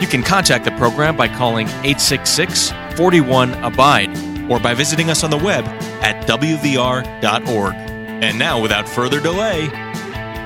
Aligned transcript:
You 0.00 0.06
can 0.06 0.22
contact 0.22 0.64
the 0.64 0.70
program 0.72 1.14
by 1.14 1.28
calling 1.28 1.68
866 1.68 2.72
41 2.96 3.52
Abide 3.62 4.08
or 4.50 4.58
by 4.58 4.72
visiting 4.72 5.10
us 5.10 5.22
on 5.22 5.30
the 5.30 5.36
web 5.36 5.66
at 6.02 6.26
WVR.org. 6.26 7.74
And 7.74 8.38
now, 8.38 8.62
without 8.62 8.88
further 8.88 9.20
delay, 9.20 9.66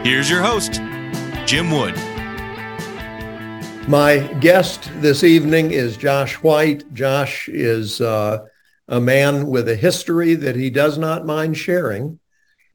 here's 0.02 0.28
your 0.28 0.42
host, 0.42 0.80
Jim 1.46 1.70
Wood. 1.70 1.94
My 3.88 4.26
guest 4.40 4.90
this 4.96 5.22
evening 5.22 5.70
is 5.70 5.96
Josh 5.96 6.34
White. 6.42 6.92
Josh 6.92 7.48
is 7.48 8.00
uh, 8.00 8.44
a 8.88 9.00
man 9.00 9.46
with 9.46 9.68
a 9.68 9.76
history 9.76 10.34
that 10.34 10.56
he 10.56 10.68
does 10.68 10.98
not 10.98 11.26
mind 11.26 11.56
sharing 11.56 12.18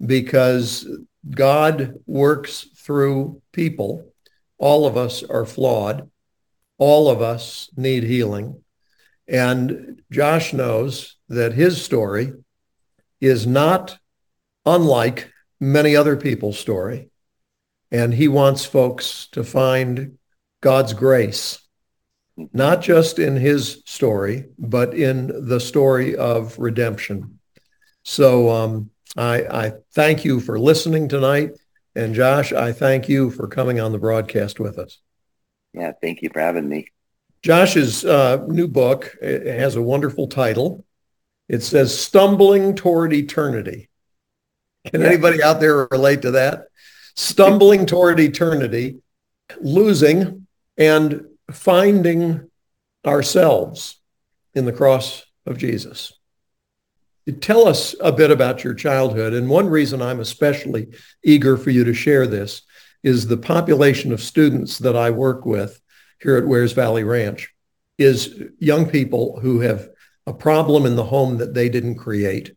because 0.06 0.88
God 1.30 1.96
works 2.06 2.68
through 2.78 3.42
people. 3.52 4.06
All 4.58 4.88
of 4.88 4.96
us 4.96 5.24
are 5.24 5.46
flawed. 5.46 6.09
All 6.80 7.10
of 7.10 7.22
us 7.22 7.70
need 7.78 8.04
healing. 8.04 8.64
And 9.28 10.02
Josh 10.12 10.54
knows 10.54 11.18
that 11.28 11.54
his 11.54 11.80
story 11.80 12.34
is 13.22 13.46
not 13.46 14.00
unlike 14.66 15.32
many 15.60 15.96
other 15.96 16.16
people's 16.16 16.58
story. 16.58 17.10
And 17.92 18.14
he 18.14 18.28
wants 18.28 18.66
folks 18.66 19.28
to 19.34 19.44
find 19.44 20.18
God's 20.62 20.94
grace, 20.94 21.60
not 22.54 22.82
just 22.82 23.20
in 23.20 23.36
his 23.36 23.84
story, 23.86 24.46
but 24.58 24.94
in 24.94 25.48
the 25.48 25.60
story 25.60 26.16
of 26.16 26.58
redemption. 26.58 27.40
So 28.04 28.50
um, 28.50 28.92
I, 29.18 29.44
I 29.44 29.74
thank 29.94 30.24
you 30.24 30.40
for 30.40 30.60
listening 30.60 31.08
tonight. 31.08 31.52
And 31.96 32.16
Josh, 32.16 32.54
I 32.54 32.72
thank 32.72 33.10
you 33.10 33.32
for 33.32 33.48
coming 33.48 33.80
on 33.80 33.92
the 33.92 34.00
broadcast 34.00 34.60
with 34.60 34.80
us. 34.80 35.00
Yeah, 35.74 35.92
thank 36.02 36.22
you 36.22 36.30
for 36.30 36.40
having 36.40 36.68
me. 36.68 36.88
Josh's 37.42 38.04
uh, 38.04 38.46
new 38.48 38.68
book 38.68 39.16
has 39.22 39.76
a 39.76 39.82
wonderful 39.82 40.28
title. 40.28 40.86
It 41.48 41.64
says 41.64 41.98
Stumbling 41.98 42.76
Toward 42.76 43.14
Eternity. 43.14 43.90
Can 44.92 45.02
yeah. 45.02 45.08
anybody 45.08 45.42
out 45.42 45.60
there 45.60 45.88
relate 45.92 46.22
to 46.24 46.32
that? 46.32 46.66
Stumbling 47.16 47.86
toward 47.86 48.20
eternity, 48.20 49.00
losing 49.60 50.48
and 50.78 51.26
finding 51.52 52.50
ourselves 53.06 54.00
in 54.54 54.66
the 54.66 54.74
cross 54.74 55.26
of 55.46 55.58
Jesus. 55.58 56.14
Tell 57.42 57.68
us 57.68 57.96
a 58.00 58.12
bit 58.12 58.32
about 58.32 58.64
your 58.64 58.74
childhood. 58.74 59.34
And 59.34 59.50
one 59.50 59.68
reason 59.68 60.02
I'm 60.02 60.20
especially 60.20 60.88
eager 61.24 61.58
for 61.58 61.70
you 61.70 61.84
to 61.84 61.94
share 61.94 62.26
this 62.26 62.64
is 63.04 63.28
the 63.28 63.38
population 63.38 64.12
of 64.12 64.22
students 64.22 64.78
that 64.80 64.96
I 64.96 65.10
work 65.12 65.46
with 65.46 65.80
here 66.22 66.38
at 66.38 66.48
Wears 66.48 66.74
Valley 66.74 67.04
Ranch 67.04 67.54
is 67.98 68.42
young 68.60 68.90
people 68.90 69.40
who 69.40 69.62
have 69.62 69.90
a 70.28 70.34
problem 70.34 70.86
in 70.86 70.96
the 70.96 71.04
home 71.04 71.38
that 71.38 71.54
they 71.54 71.70
didn't 71.70 71.96
create. 71.96 72.56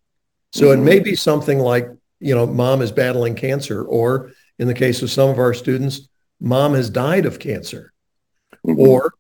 So 0.52 0.66
mm-hmm. 0.66 0.82
it 0.82 0.84
may 0.84 1.00
be 1.00 1.14
something 1.14 1.58
like 1.58 1.88
you 2.22 2.36
know, 2.36 2.46
mom 2.46 2.80
is 2.80 2.92
battling 2.92 3.34
cancer, 3.34 3.82
or 3.82 4.30
in 4.58 4.68
the 4.68 4.74
case 4.74 5.02
of 5.02 5.10
some 5.10 5.28
of 5.28 5.38
our 5.38 5.52
students, 5.52 6.08
mom 6.40 6.74
has 6.74 6.88
died 6.88 7.26
of 7.26 7.40
cancer, 7.40 7.92
mm-hmm. 8.64 8.78
or 8.78 9.12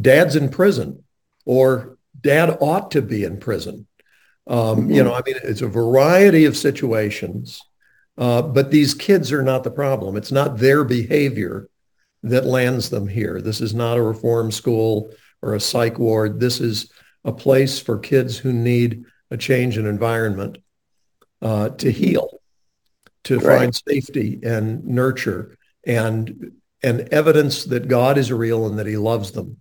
dad's 0.00 0.36
in 0.36 0.48
prison, 0.48 1.02
or 1.44 1.98
dad 2.20 2.56
ought 2.60 2.92
to 2.92 3.02
be 3.02 3.24
in 3.24 3.38
prison. 3.38 3.86
Um, 4.46 4.58
mm-hmm. 4.58 4.90
You 4.92 5.02
know, 5.02 5.12
I 5.12 5.22
mean, 5.26 5.34
it's 5.42 5.60
a 5.60 5.68
variety 5.68 6.44
of 6.44 6.56
situations, 6.56 7.60
uh, 8.18 8.42
but 8.42 8.70
these 8.70 8.94
kids 8.94 9.32
are 9.32 9.42
not 9.42 9.64
the 9.64 9.70
problem. 9.70 10.16
It's 10.16 10.32
not 10.32 10.58
their 10.58 10.84
behavior 10.84 11.68
that 12.22 12.46
lands 12.46 12.90
them 12.90 13.06
here. 13.06 13.40
This 13.40 13.60
is 13.60 13.74
not 13.74 13.98
a 13.98 14.02
reform 14.02 14.50
school 14.50 15.10
or 15.42 15.54
a 15.54 15.60
psych 15.60 15.98
ward. 15.98 16.40
This 16.40 16.60
is 16.60 16.90
a 17.24 17.32
place 17.32 17.78
for 17.78 17.98
kids 17.98 18.36
who 18.38 18.52
need 18.52 19.04
a 19.30 19.36
change 19.36 19.78
in 19.78 19.86
environment 19.86 20.58
uh, 21.42 21.70
to 21.70 21.90
heal 21.90 22.40
to 23.24 23.38
right. 23.40 23.58
find 23.58 23.74
safety 23.88 24.38
and 24.44 24.84
nurture 24.84 25.56
and 25.84 26.52
and 26.82 27.00
evidence 27.12 27.64
that 27.64 27.88
God 27.88 28.18
is 28.18 28.30
real 28.30 28.66
and 28.66 28.78
that 28.78 28.86
he 28.86 28.96
loves 28.96 29.32
them. 29.32 29.60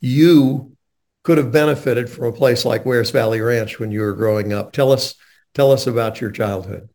You 0.00 0.76
could 1.22 1.38
have 1.38 1.52
benefited 1.52 2.10
from 2.10 2.26
a 2.26 2.32
place 2.32 2.64
like 2.64 2.84
Wears 2.84 3.10
Valley 3.10 3.40
Ranch 3.40 3.78
when 3.78 3.90
you 3.90 4.00
were 4.00 4.12
growing 4.12 4.52
up. 4.52 4.72
Tell 4.72 4.92
us 4.92 5.14
tell 5.54 5.72
us 5.72 5.86
about 5.86 6.20
your 6.20 6.30
childhood. 6.30 6.90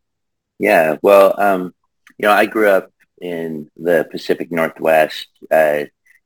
Yeah, 0.58 0.96
well, 1.02 1.38
um, 1.40 1.74
you 2.18 2.26
know, 2.26 2.32
I 2.32 2.46
grew 2.46 2.68
up 2.68 2.90
in 3.20 3.70
the 3.76 4.06
Pacific 4.10 4.50
Northwest, 4.50 5.28
uh, 5.50 5.84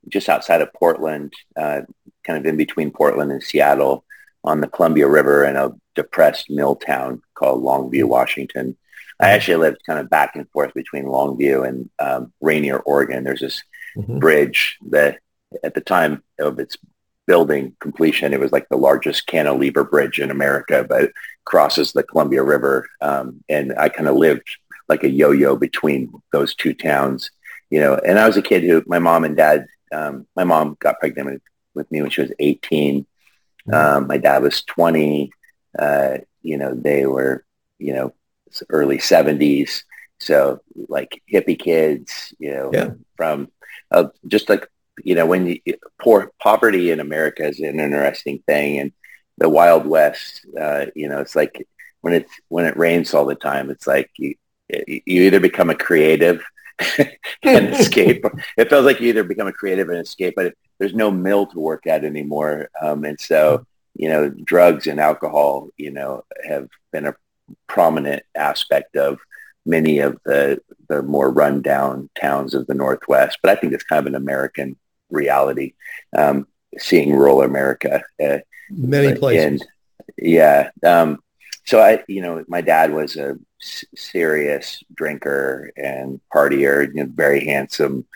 just 0.08 0.28
outside 0.28 0.62
of 0.62 0.72
Portland, 0.72 1.32
uh, 1.56 1.82
kind 2.24 2.38
of 2.38 2.46
in 2.46 2.56
between 2.56 2.90
Portland 2.90 3.30
and 3.30 3.42
Seattle 3.42 4.04
on 4.44 4.60
the 4.60 4.68
Columbia 4.68 5.08
River 5.08 5.44
in 5.44 5.56
a 5.56 5.72
depressed 5.94 6.50
mill 6.50 6.76
town 6.76 7.22
called 7.34 7.62
Longview, 7.62 8.04
Washington. 8.04 8.76
I 9.20 9.30
actually 9.30 9.56
lived 9.56 9.84
kind 9.86 10.00
of 10.00 10.10
back 10.10 10.34
and 10.34 10.50
forth 10.50 10.74
between 10.74 11.04
Longview 11.04 11.68
and 11.68 11.90
um, 12.00 12.32
Rainier, 12.40 12.78
Oregon. 12.78 13.22
There's 13.22 13.40
this 13.40 13.62
mm-hmm. 13.96 14.18
bridge 14.18 14.78
that 14.90 15.20
at 15.62 15.74
the 15.74 15.80
time 15.80 16.22
of 16.40 16.58
its 16.58 16.76
building 17.26 17.76
completion, 17.80 18.32
it 18.32 18.40
was 18.40 18.52
like 18.52 18.68
the 18.68 18.76
largest 18.76 19.26
cantilever 19.26 19.84
bridge 19.84 20.18
in 20.18 20.30
America, 20.30 20.84
but 20.88 21.04
it 21.04 21.12
crosses 21.44 21.92
the 21.92 22.02
Columbia 22.02 22.42
River. 22.42 22.88
Um, 23.00 23.42
and 23.48 23.74
I 23.78 23.88
kind 23.88 24.08
of 24.08 24.16
lived 24.16 24.48
like 24.88 25.04
a 25.04 25.10
yo-yo 25.10 25.56
between 25.56 26.12
those 26.32 26.54
two 26.54 26.74
towns, 26.74 27.30
you 27.70 27.80
know, 27.80 27.94
and 27.94 28.18
I 28.18 28.26
was 28.26 28.36
a 28.36 28.42
kid 28.42 28.64
who 28.64 28.82
my 28.86 28.98
mom 28.98 29.24
and 29.24 29.36
dad, 29.36 29.66
um, 29.92 30.26
my 30.36 30.44
mom 30.44 30.76
got 30.80 31.00
pregnant 31.00 31.42
with, 31.74 31.90
me 31.90 32.02
when 32.02 32.10
she 32.10 32.22
was 32.22 32.32
18. 32.38 33.06
Mm-hmm. 33.68 33.74
Um, 33.74 34.06
my 34.06 34.18
dad 34.18 34.42
was 34.42 34.62
20. 34.64 35.30
Uh, 35.78 36.18
you 36.42 36.58
know, 36.58 36.74
they 36.74 37.06
were, 37.06 37.44
you 37.78 37.94
know, 37.94 38.12
early 38.68 38.98
70s. 38.98 39.84
So 40.20 40.60
like 40.88 41.22
hippie 41.32 41.58
kids, 41.58 42.34
you 42.38 42.52
know, 42.52 42.70
yeah. 42.72 42.90
from 43.16 43.50
uh, 43.90 44.08
just 44.26 44.48
like, 44.48 44.68
you 45.02 45.14
know, 45.14 45.26
when 45.26 45.46
you, 45.46 45.60
poor 46.00 46.32
poverty 46.40 46.90
in 46.90 47.00
America 47.00 47.46
is 47.46 47.60
an 47.60 47.80
interesting 47.80 48.42
thing. 48.46 48.78
And 48.78 48.92
the 49.38 49.48
Wild 49.48 49.86
West, 49.86 50.46
uh, 50.58 50.86
you 50.94 51.08
know, 51.08 51.20
it's 51.20 51.36
like 51.36 51.66
when 52.00 52.14
it's, 52.14 52.32
when 52.48 52.64
it 52.64 52.76
rains 52.76 53.14
all 53.14 53.26
the 53.26 53.34
time, 53.34 53.70
it's 53.70 53.86
like 53.86 54.10
you, 54.16 54.34
you 54.68 55.22
either 55.22 55.40
become 55.40 55.70
a 55.70 55.74
creative 55.74 56.42
and 57.42 57.74
escape. 57.74 58.24
It 58.56 58.68
feels 58.68 58.84
like 58.84 59.00
you 59.00 59.08
either 59.08 59.24
become 59.24 59.46
a 59.46 59.52
creative 59.52 59.88
and 59.88 59.98
escape, 59.98 60.34
but 60.36 60.54
there's 60.78 60.94
no 60.94 61.10
mill 61.10 61.46
to 61.46 61.60
work 61.60 61.86
at 61.86 62.04
anymore. 62.04 62.68
Um, 62.80 63.04
and 63.04 63.20
so, 63.20 63.66
you 63.94 64.08
know, 64.08 64.30
drugs 64.30 64.86
and 64.86 65.00
alcohol, 65.00 65.68
you 65.76 65.90
know, 65.90 66.24
have 66.46 66.68
been 66.92 67.06
a 67.06 67.14
prominent 67.66 68.22
aspect 68.34 68.96
of 68.96 69.18
many 69.64 70.00
of 70.00 70.18
the 70.24 70.60
the 70.88 71.02
more 71.02 71.30
rundown 71.30 72.10
towns 72.20 72.54
of 72.54 72.66
the 72.66 72.74
Northwest. 72.74 73.38
But 73.42 73.56
I 73.56 73.60
think 73.60 73.72
it's 73.72 73.84
kind 73.84 74.00
of 74.00 74.06
an 74.06 74.14
American 74.14 74.76
reality, 75.12 75.74
um, 76.16 76.46
seeing 76.78 77.12
rural 77.12 77.42
America. 77.42 78.02
Uh, 78.22 78.38
many 78.70 79.16
places. 79.16 79.44
And, 79.44 79.64
yeah. 80.18 80.70
Um, 80.84 81.18
so 81.64 81.80
I, 81.80 82.02
you 82.08 82.22
know, 82.22 82.44
my 82.48 82.60
dad 82.60 82.92
was 82.92 83.16
a 83.16 83.38
s- 83.60 83.84
serious 83.94 84.82
drinker 84.94 85.72
and 85.76 86.20
partier, 86.34 86.88
you 86.88 87.04
know, 87.04 87.10
very 87.14 87.44
handsome, 87.44 88.06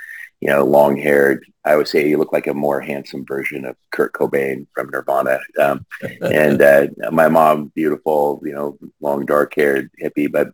you 0.41 0.49
know, 0.49 0.65
long 0.65 0.97
haired. 0.97 1.45
I 1.65 1.77
would 1.77 1.89
say 1.89 2.09
you 2.09 2.19
look 2.19 2.33
like 2.33 2.47
a 2.47 2.55
more 2.55 2.81
handsome 2.81 3.25
version 3.25 3.65
of 3.65 3.77
Kurt 3.91 4.13
Cobain 4.13 4.67
from 4.75 4.91
Nirvana. 4.91 5.39
Um, 5.61 5.87
and 6.21 6.61
uh, 6.61 6.87
my 7.13 7.29
mom, 7.29 7.73
beautiful, 7.75 8.41
you 8.45 8.53
know, 8.53 8.79
long 9.01 9.27
dark 9.27 9.55
haired 9.55 9.91
hippie. 10.03 10.31
But, 10.31 10.49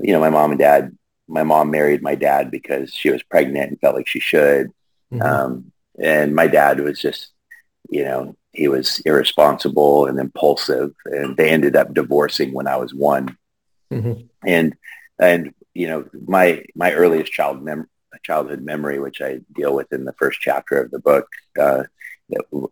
you 0.00 0.12
know, 0.12 0.20
my 0.20 0.30
mom 0.30 0.50
and 0.50 0.58
dad, 0.58 0.96
my 1.28 1.42
mom 1.42 1.70
married 1.70 2.02
my 2.02 2.14
dad 2.14 2.50
because 2.50 2.92
she 2.92 3.10
was 3.10 3.22
pregnant 3.22 3.70
and 3.70 3.80
felt 3.80 3.94
like 3.94 4.08
she 4.08 4.20
should. 4.20 4.68
Mm-hmm. 5.12 5.22
Um, 5.22 5.72
and 6.00 6.34
my 6.34 6.46
dad 6.46 6.80
was 6.80 7.00
just, 7.00 7.32
you 7.88 8.04
know, 8.04 8.36
he 8.52 8.68
was 8.68 9.00
irresponsible 9.00 10.06
and 10.06 10.18
impulsive. 10.18 10.92
And 11.06 11.36
they 11.36 11.50
ended 11.50 11.76
up 11.76 11.94
divorcing 11.94 12.52
when 12.52 12.66
I 12.66 12.76
was 12.76 12.94
one. 12.94 13.36
Mm-hmm. 13.92 14.22
And, 14.46 14.76
and, 15.18 15.54
you 15.74 15.88
know, 15.88 16.08
my, 16.26 16.64
my 16.74 16.92
earliest 16.92 17.32
child 17.32 17.62
mem- 17.62 17.88
childhood 18.22 18.62
memory, 18.62 18.98
which 18.98 19.20
I 19.20 19.40
deal 19.54 19.74
with 19.74 19.92
in 19.92 20.04
the 20.04 20.12
first 20.14 20.40
chapter 20.40 20.82
of 20.82 20.90
the 20.90 20.98
book, 20.98 21.28
uh, 21.58 21.84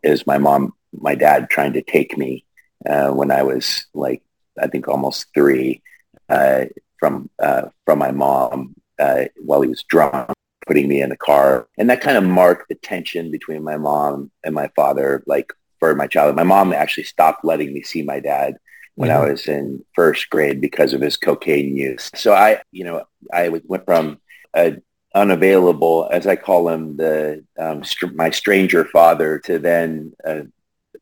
is 0.03 0.27
my 0.27 0.39
mom, 0.39 0.75
my 0.93 1.15
dad 1.15 1.49
trying 1.51 1.73
to 1.75 1.83
take 1.83 2.19
me 2.19 2.45
uh, 2.89 3.11
when 3.11 3.31
I 3.31 3.43
was 3.43 3.87
like, 3.95 4.23
I 4.61 4.67
think 4.67 4.89
almost 4.89 5.27
three 5.35 5.83
uh, 6.29 6.67
from 6.99 7.31
uh, 7.39 7.69
from 7.85 7.99
my 7.99 8.11
mom 8.11 8.75
uh, 8.99 9.25
while 9.37 9.63
he 9.63 9.69
was 9.69 9.85
drunk, 9.85 10.36
putting 10.67 10.89
me 10.89 11.01
in 11.01 11.11
the 11.11 11.17
car, 11.17 11.69
and 11.79 11.89
that 11.91 12.01
kind 12.01 12.17
of 12.17 12.25
marked 12.25 12.69
the 12.69 12.75
tension 12.77 13.31
between 13.31 13.63
my 13.63 13.77
mom 13.77 14.31
and 14.45 14.55
my 14.55 14.69
father. 14.77 15.23
Like 15.27 15.53
for 15.79 15.95
my 15.95 16.07
childhood, 16.07 16.37
my 16.37 16.43
mom 16.43 16.73
actually 16.73 17.05
stopped 17.05 17.45
letting 17.45 17.73
me 17.73 17.83
see 17.83 18.03
my 18.03 18.21
dad 18.21 18.57
when. 18.95 19.11
I 19.11 19.19
was 19.31 19.47
in 19.47 19.85
first 19.95 20.29
grade 20.31 20.61
because 20.61 20.93
of 20.93 21.01
his 21.01 21.17
cocaine 21.17 21.77
use. 21.77 22.11
So 22.15 22.33
I, 22.33 22.63
you 22.73 22.85
know, 22.85 23.05
I 23.33 23.49
went 23.49 23.85
from 23.85 24.21
a 24.55 24.77
unavailable, 25.17 26.09
as 26.13 26.27
I 26.27 26.37
call 26.37 26.69
him, 26.69 26.97
the 26.97 27.45
um, 27.59 27.83
str- 27.83 28.15
my 28.15 28.31
stranger 28.31 28.85
father, 28.85 29.39
to 29.41 29.59
then 29.59 30.13
a, 30.25 30.43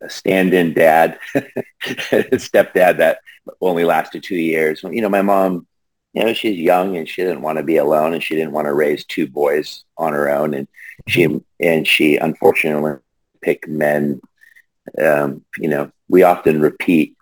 a 0.00 0.08
stand-in 0.08 0.72
dad, 0.72 1.18
stepdad 1.34 2.98
that 2.98 3.18
only 3.60 3.84
lasted 3.84 4.22
two 4.22 4.36
years. 4.36 4.82
You 4.84 5.02
know, 5.02 5.08
my 5.08 5.22
mom, 5.22 5.66
you 6.14 6.24
know, 6.24 6.32
she's 6.32 6.58
young 6.58 6.96
and 6.96 7.08
she 7.08 7.22
didn't 7.22 7.42
want 7.42 7.58
to 7.58 7.64
be 7.64 7.76
alone, 7.76 8.14
and 8.14 8.22
she 8.22 8.34
didn't 8.34 8.52
want 8.52 8.66
to 8.66 8.72
raise 8.72 9.04
two 9.04 9.26
boys 9.26 9.84
on 9.98 10.12
her 10.12 10.28
own, 10.28 10.54
and 10.54 10.68
she 11.08 11.40
and 11.60 11.86
she 11.86 12.16
unfortunately 12.16 12.94
picked 13.42 13.68
men. 13.68 14.20
Um, 15.00 15.44
you 15.58 15.68
know, 15.68 15.90
we 16.08 16.22
often 16.22 16.60
repeat 16.60 17.16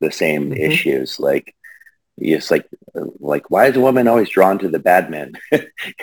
the 0.00 0.10
same 0.10 0.50
mm-hmm. 0.50 0.60
issues, 0.60 1.20
like 1.20 1.54
it's 2.20 2.50
like 2.50 2.68
like 3.20 3.50
why 3.50 3.66
is 3.66 3.76
a 3.76 3.80
woman 3.80 4.08
always 4.08 4.28
drawn 4.28 4.58
to 4.58 4.68
the 4.68 4.78
bad 4.78 5.10
men 5.10 5.32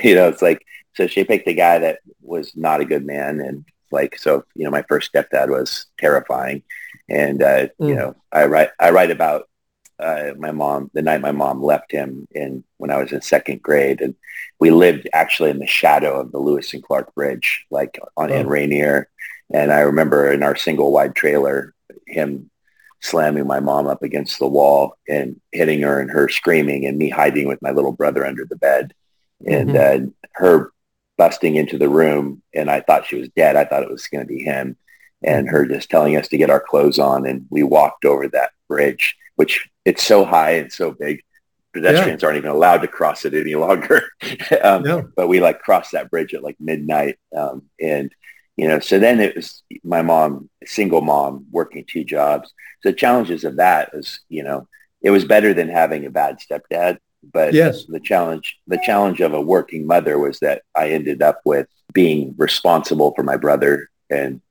you 0.04 0.16
know 0.16 0.28
it's 0.28 0.42
like 0.42 0.66
so 0.96 1.08
she 1.08 1.24
picked 1.24 1.48
a 1.48 1.54
guy 1.54 1.80
that 1.80 2.00
was 2.22 2.56
not 2.56 2.82
a 2.82 2.86
good 2.86 3.06
man 3.06 3.40
and 3.40 3.66
like 3.92 4.18
so 4.18 4.44
you 4.56 4.64
know 4.64 4.72
my 4.72 4.84
first 4.84 5.12
stepdad 5.12 5.50
was 5.50 5.88
terrifying 5.98 6.64
and 7.10 7.44
uh, 7.44 7.68
mm. 7.80 7.90
you 7.90 7.96
know 7.96 8.16
i 8.32 8.46
write 8.46 8.70
i 8.80 8.90
write 8.90 9.12
about 9.12 9.50
uh, 10.00 10.32
my 10.38 10.52
mom 10.52 10.90
the 10.94 11.02
night 11.02 11.22
my 11.22 11.32
mom 11.32 11.62
left 11.62 11.92
him 11.92 12.28
in 12.32 12.64
when 12.78 12.92
i 12.92 12.98
was 12.98 13.12
in 13.12 13.22
second 13.22 13.62
grade 13.62 14.02
and 14.02 14.16
we 14.60 14.70
lived 14.70 15.08
actually 15.14 15.50
in 15.50 15.60
the 15.60 15.68
shadow 15.68 16.20
of 16.20 16.32
the 16.32 16.40
lewis 16.40 16.74
and 16.74 16.84
clark 16.84 17.14
bridge 17.16 17.66
like 17.72 18.00
on 18.18 18.32
oh. 18.32 18.36
in 18.36 18.48
rainier 18.48 19.10
and 19.54 19.72
i 19.72 19.80
remember 19.80 20.32
in 20.32 20.44
our 20.44 20.56
single 20.56 20.92
wide 20.92 21.16
trailer 21.16 21.74
him 22.08 22.50
slamming 23.02 23.46
my 23.46 23.60
mom 23.60 23.88
up 23.88 24.02
against 24.04 24.40
the 24.40 24.48
wall 24.48 24.98
and 25.08 25.40
hitting 25.52 25.82
her 25.82 26.00
and 26.00 26.10
her 26.10 26.28
screaming 26.28 26.86
and 26.86 26.98
me 26.98 27.10
hiding 27.10 27.48
with 27.48 27.62
my 27.62 27.72
little 27.72 27.92
brother 27.92 28.26
under 28.26 28.46
the 28.46 28.56
bed 28.56 28.94
and 29.46 29.70
mm-hmm. 29.70 30.06
uh, 30.08 30.10
her 30.34 30.72
busting 31.18 31.56
into 31.56 31.78
the 31.78 31.90
room 31.90 32.42
and 32.54 32.70
I 32.70 32.82
thought 32.82 33.06
she 33.06 33.16
was 33.16 33.30
dead. 33.30 33.56
I 33.56 33.66
thought 33.66 33.84
it 33.84 33.92
was 33.92 34.08
going 34.08 34.26
to 34.26 34.28
be 34.28 34.44
him 34.44 34.76
and 35.24 35.48
her 35.48 35.66
just 35.66 35.90
telling 35.90 36.18
us 36.18 36.28
to 36.30 36.38
get 36.38 36.50
our 36.50 36.60
clothes 36.60 37.00
on 37.00 37.26
and 37.26 37.46
we 37.50 37.64
walked 37.64 38.06
over 38.06 38.28
that 38.28 38.52
bridge, 38.68 39.16
which 39.36 39.70
it's 39.84 40.04
so 40.04 40.26
high 40.26 40.52
and 40.52 40.72
so 40.72 40.92
big. 40.92 41.22
Pedestrians 41.74 42.22
yeah. 42.22 42.28
aren't 42.28 42.38
even 42.38 42.52
allowed 42.52 42.78
to 42.78 42.88
cross 42.88 43.26
it 43.26 43.34
any 43.34 43.56
longer. 43.56 44.02
um, 44.64 44.86
yeah. 44.86 45.02
But 45.16 45.28
we 45.28 45.42
like 45.42 45.60
crossed 45.60 45.92
that 45.92 46.10
bridge 46.10 46.34
at 46.34 46.44
like 46.44 46.56
midnight. 46.60 47.18
Um, 47.36 47.64
and 47.82 48.14
you 48.58 48.68
know, 48.68 48.80
so 48.80 49.00
then 49.00 49.20
it 49.20 49.36
was 49.36 49.64
my 49.84 50.02
mom, 50.02 50.50
single 50.66 51.02
mom, 51.02 51.46
working 51.52 51.84
two 51.86 52.04
jobs. 52.04 52.54
So 52.82 52.90
the 52.90 52.96
challenges 52.96 53.44
of 53.44 53.58
that 53.58 53.94
was, 53.94 54.22
you 54.30 54.44
know, 54.44 54.68
it 55.02 55.12
was 55.12 55.26
better 55.26 55.54
than 55.54 55.68
having 55.68 56.06
a 56.06 56.10
bad 56.10 56.40
stepdad. 56.40 56.98
But 57.34 57.54
yes. 57.54 57.86
the 57.86 58.00
challenge, 58.00 58.58
the 58.68 58.80
challenge 58.84 59.20
of 59.20 59.34
a 59.34 59.42
working 59.42 59.86
mother 59.86 60.18
was 60.18 60.40
that 60.40 60.62
I 60.76 60.92
ended 60.92 61.22
up 61.22 61.42
with 61.44 61.68
being 61.94 62.34
responsible 62.38 63.14
for 63.16 63.24
my 63.24 63.36
brother. 63.36 63.90
And 64.10 64.42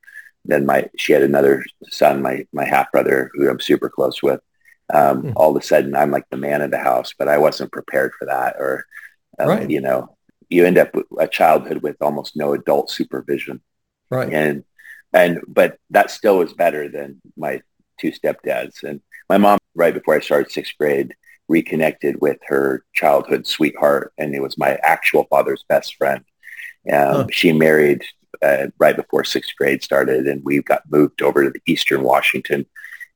then 0.43 0.65
my, 0.65 0.89
she 0.97 1.13
had 1.13 1.23
another 1.23 1.65
son, 1.89 2.21
my, 2.21 2.45
my 2.53 2.65
half 2.65 2.91
brother, 2.91 3.31
who 3.33 3.49
I'm 3.49 3.59
super 3.59 3.89
close 3.89 4.21
with. 4.21 4.41
Um, 4.93 5.23
mm. 5.23 5.33
All 5.35 5.55
of 5.55 5.61
a 5.61 5.65
sudden, 5.65 5.95
I'm 5.95 6.11
like 6.11 6.29
the 6.29 6.37
man 6.37 6.61
of 6.61 6.71
the 6.71 6.77
house, 6.77 7.13
but 7.17 7.27
I 7.27 7.37
wasn't 7.37 7.71
prepared 7.71 8.13
for 8.17 8.25
that. 8.25 8.55
Or, 8.59 8.85
um, 9.39 9.47
right. 9.47 9.69
you 9.69 9.81
know, 9.81 10.15
you 10.49 10.65
end 10.65 10.77
up 10.77 10.93
with 10.93 11.05
a 11.19 11.27
childhood 11.27 11.81
with 11.81 11.95
almost 12.01 12.35
no 12.35 12.53
adult 12.53 12.89
supervision. 12.89 13.61
Right. 14.09 14.31
And 14.31 14.63
and 15.13 15.41
but 15.47 15.79
that 15.89 16.11
still 16.11 16.37
was 16.37 16.53
better 16.53 16.89
than 16.89 17.21
my 17.35 17.61
two 17.99 18.11
stepdads. 18.11 18.83
And 18.83 19.01
my 19.29 19.37
mom, 19.37 19.57
right 19.73 19.93
before 19.93 20.15
I 20.15 20.19
started 20.19 20.51
sixth 20.51 20.73
grade, 20.77 21.15
reconnected 21.47 22.21
with 22.21 22.37
her 22.47 22.83
childhood 22.93 23.47
sweetheart, 23.47 24.13
and 24.17 24.35
it 24.35 24.41
was 24.41 24.57
my 24.57 24.77
actual 24.83 25.25
father's 25.29 25.63
best 25.67 25.95
friend. 25.95 26.23
Um, 26.91 27.15
huh. 27.15 27.27
She 27.31 27.51
married 27.51 28.03
uh, 28.41 28.67
right 28.77 28.95
before 28.95 29.23
sixth 29.23 29.55
grade 29.57 29.83
started, 29.83 30.27
and 30.27 30.43
we 30.43 30.61
got 30.61 30.83
moved 30.89 31.21
over 31.21 31.43
to 31.43 31.49
the 31.49 31.61
Eastern 31.65 32.03
Washington, 32.03 32.65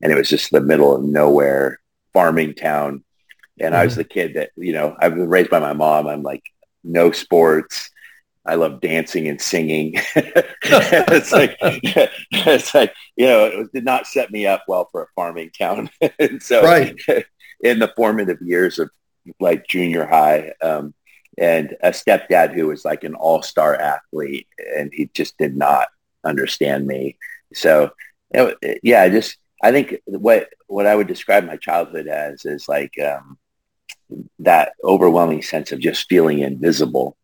and 0.00 0.12
it 0.12 0.16
was 0.16 0.28
just 0.28 0.50
the 0.50 0.60
middle 0.60 0.94
of 0.94 1.02
nowhere 1.02 1.80
farming 2.12 2.54
town. 2.54 3.04
And 3.58 3.74
mm-hmm. 3.74 3.80
I 3.80 3.84
was 3.84 3.92
mm-hmm. 3.94 3.98
the 4.00 4.04
kid 4.04 4.34
that 4.34 4.50
you 4.56 4.72
know 4.72 4.96
I've 4.98 5.14
been 5.14 5.28
raised 5.28 5.50
by 5.50 5.60
my 5.60 5.72
mom. 5.72 6.06
I'm 6.06 6.22
like 6.22 6.42
no 6.82 7.12
sports, 7.12 7.90
I 8.46 8.54
love 8.54 8.80
dancing 8.80 9.28
and 9.28 9.40
singing. 9.40 9.94
it's 10.14 11.32
like 11.32 11.56
it's 11.62 12.74
like 12.74 12.94
you 13.16 13.26
know 13.26 13.44
it 13.44 13.72
did 13.72 13.84
not 13.84 14.06
set 14.06 14.30
me 14.30 14.46
up 14.46 14.64
well 14.66 14.88
for 14.90 15.02
a 15.02 15.08
farming 15.14 15.50
town. 15.56 15.90
and 16.18 16.42
so 16.42 16.62
right. 16.62 16.98
in 17.60 17.78
the 17.78 17.92
formative 17.96 18.40
years 18.40 18.78
of 18.78 18.90
like 19.38 19.68
junior 19.68 20.06
high, 20.06 20.52
um, 20.62 20.94
and 21.36 21.76
a 21.82 21.90
stepdad 21.90 22.54
who 22.54 22.66
was 22.66 22.84
like 22.84 23.04
an 23.04 23.14
all-star 23.14 23.76
athlete, 23.76 24.48
and 24.76 24.90
he 24.92 25.10
just 25.12 25.36
did 25.36 25.56
not 25.56 25.88
understand 26.24 26.86
me. 26.86 27.18
So 27.52 27.90
know, 28.32 28.54
yeah, 28.82 29.08
just 29.08 29.36
I 29.62 29.72
think 29.72 29.96
what 30.06 30.48
what 30.66 30.86
I 30.86 30.94
would 30.94 31.06
describe 31.06 31.44
my 31.44 31.56
childhood 31.56 32.06
as 32.06 32.44
is 32.44 32.68
like 32.68 32.94
um, 33.00 33.38
that 34.38 34.72
overwhelming 34.82 35.42
sense 35.42 35.72
of 35.72 35.80
just 35.80 36.08
feeling 36.08 36.40
invisible 36.40 37.16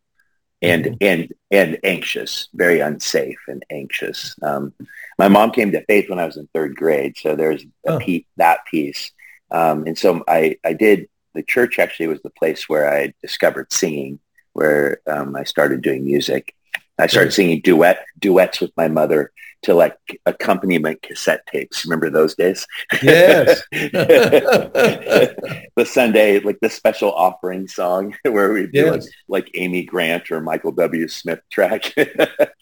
and 0.62 0.84
mm-hmm. 0.84 0.96
and 1.00 1.32
and 1.50 1.78
anxious, 1.84 2.48
very 2.54 2.80
unsafe 2.80 3.38
and 3.48 3.64
anxious. 3.70 4.34
Um, 4.42 4.72
my 5.18 5.28
mom 5.28 5.50
came 5.52 5.72
to 5.72 5.84
faith 5.84 6.08
when 6.08 6.18
I 6.18 6.26
was 6.26 6.36
in 6.36 6.48
third 6.52 6.76
grade, 6.76 7.16
so 7.16 7.36
there's 7.36 7.64
oh. 7.86 7.98
piece, 7.98 8.24
that 8.36 8.60
piece. 8.70 9.12
Um, 9.50 9.86
and 9.86 9.96
so 9.96 10.24
I 10.26 10.56
I 10.64 10.72
did 10.72 11.08
the 11.34 11.42
church 11.42 11.78
actually 11.78 12.06
was 12.08 12.22
the 12.22 12.30
place 12.30 12.68
where 12.68 12.90
I 12.90 13.12
discovered 13.22 13.72
singing, 13.72 14.18
where 14.54 15.00
um, 15.06 15.36
I 15.36 15.44
started 15.44 15.82
doing 15.82 16.04
music. 16.04 16.54
I 16.98 17.06
started 17.06 17.32
singing 17.32 17.60
duet 17.60 18.04
duets 18.18 18.60
with 18.60 18.72
my 18.76 18.88
mother 18.88 19.32
to 19.62 19.74
like 19.74 19.96
accompaniment 20.26 21.02
cassette 21.02 21.46
tapes. 21.46 21.84
Remember 21.84 22.10
those 22.10 22.34
days? 22.34 22.66
Yes. 23.02 23.62
the 23.70 25.84
Sunday, 25.84 26.40
like 26.40 26.58
the 26.60 26.70
special 26.70 27.12
offering 27.12 27.68
song 27.68 28.14
where 28.22 28.52
we 28.52 28.66
do 28.66 28.86
yes. 28.86 29.08
like, 29.28 29.46
like, 29.46 29.50
Amy 29.54 29.84
Grant 29.84 30.30
or 30.30 30.40
Michael 30.40 30.72
W. 30.72 31.08
Smith 31.08 31.40
track. 31.50 31.92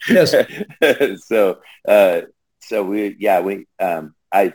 yes. 0.09 0.35
so, 1.25 1.59
uh, 1.87 2.21
so 2.59 2.83
we, 2.83 3.15
yeah, 3.19 3.41
we, 3.41 3.67
um, 3.79 4.15
I, 4.31 4.53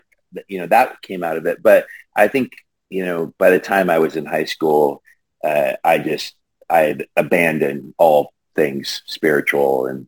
you 0.49 0.59
know, 0.59 0.67
that 0.67 1.01
came 1.03 1.23
out 1.23 1.37
of 1.37 1.47
it. 1.47 1.63
But 1.63 1.87
I 2.17 2.29
think, 2.29 2.53
you 2.89 3.05
know, 3.05 3.35
by 3.39 3.51
the 3.51 3.61
time 3.61 3.91
I 3.91 3.99
was 3.99 4.17
in 4.17 4.27
high 4.27 4.45
school, 4.45 5.03
uh, 5.45 5.75
I 5.85 5.99
just, 5.99 6.35
I 6.69 6.81
had 6.81 7.07
abandoned 7.17 7.95
all 7.97 8.33
things 8.55 9.03
spiritual 9.07 9.87
and 9.87 10.07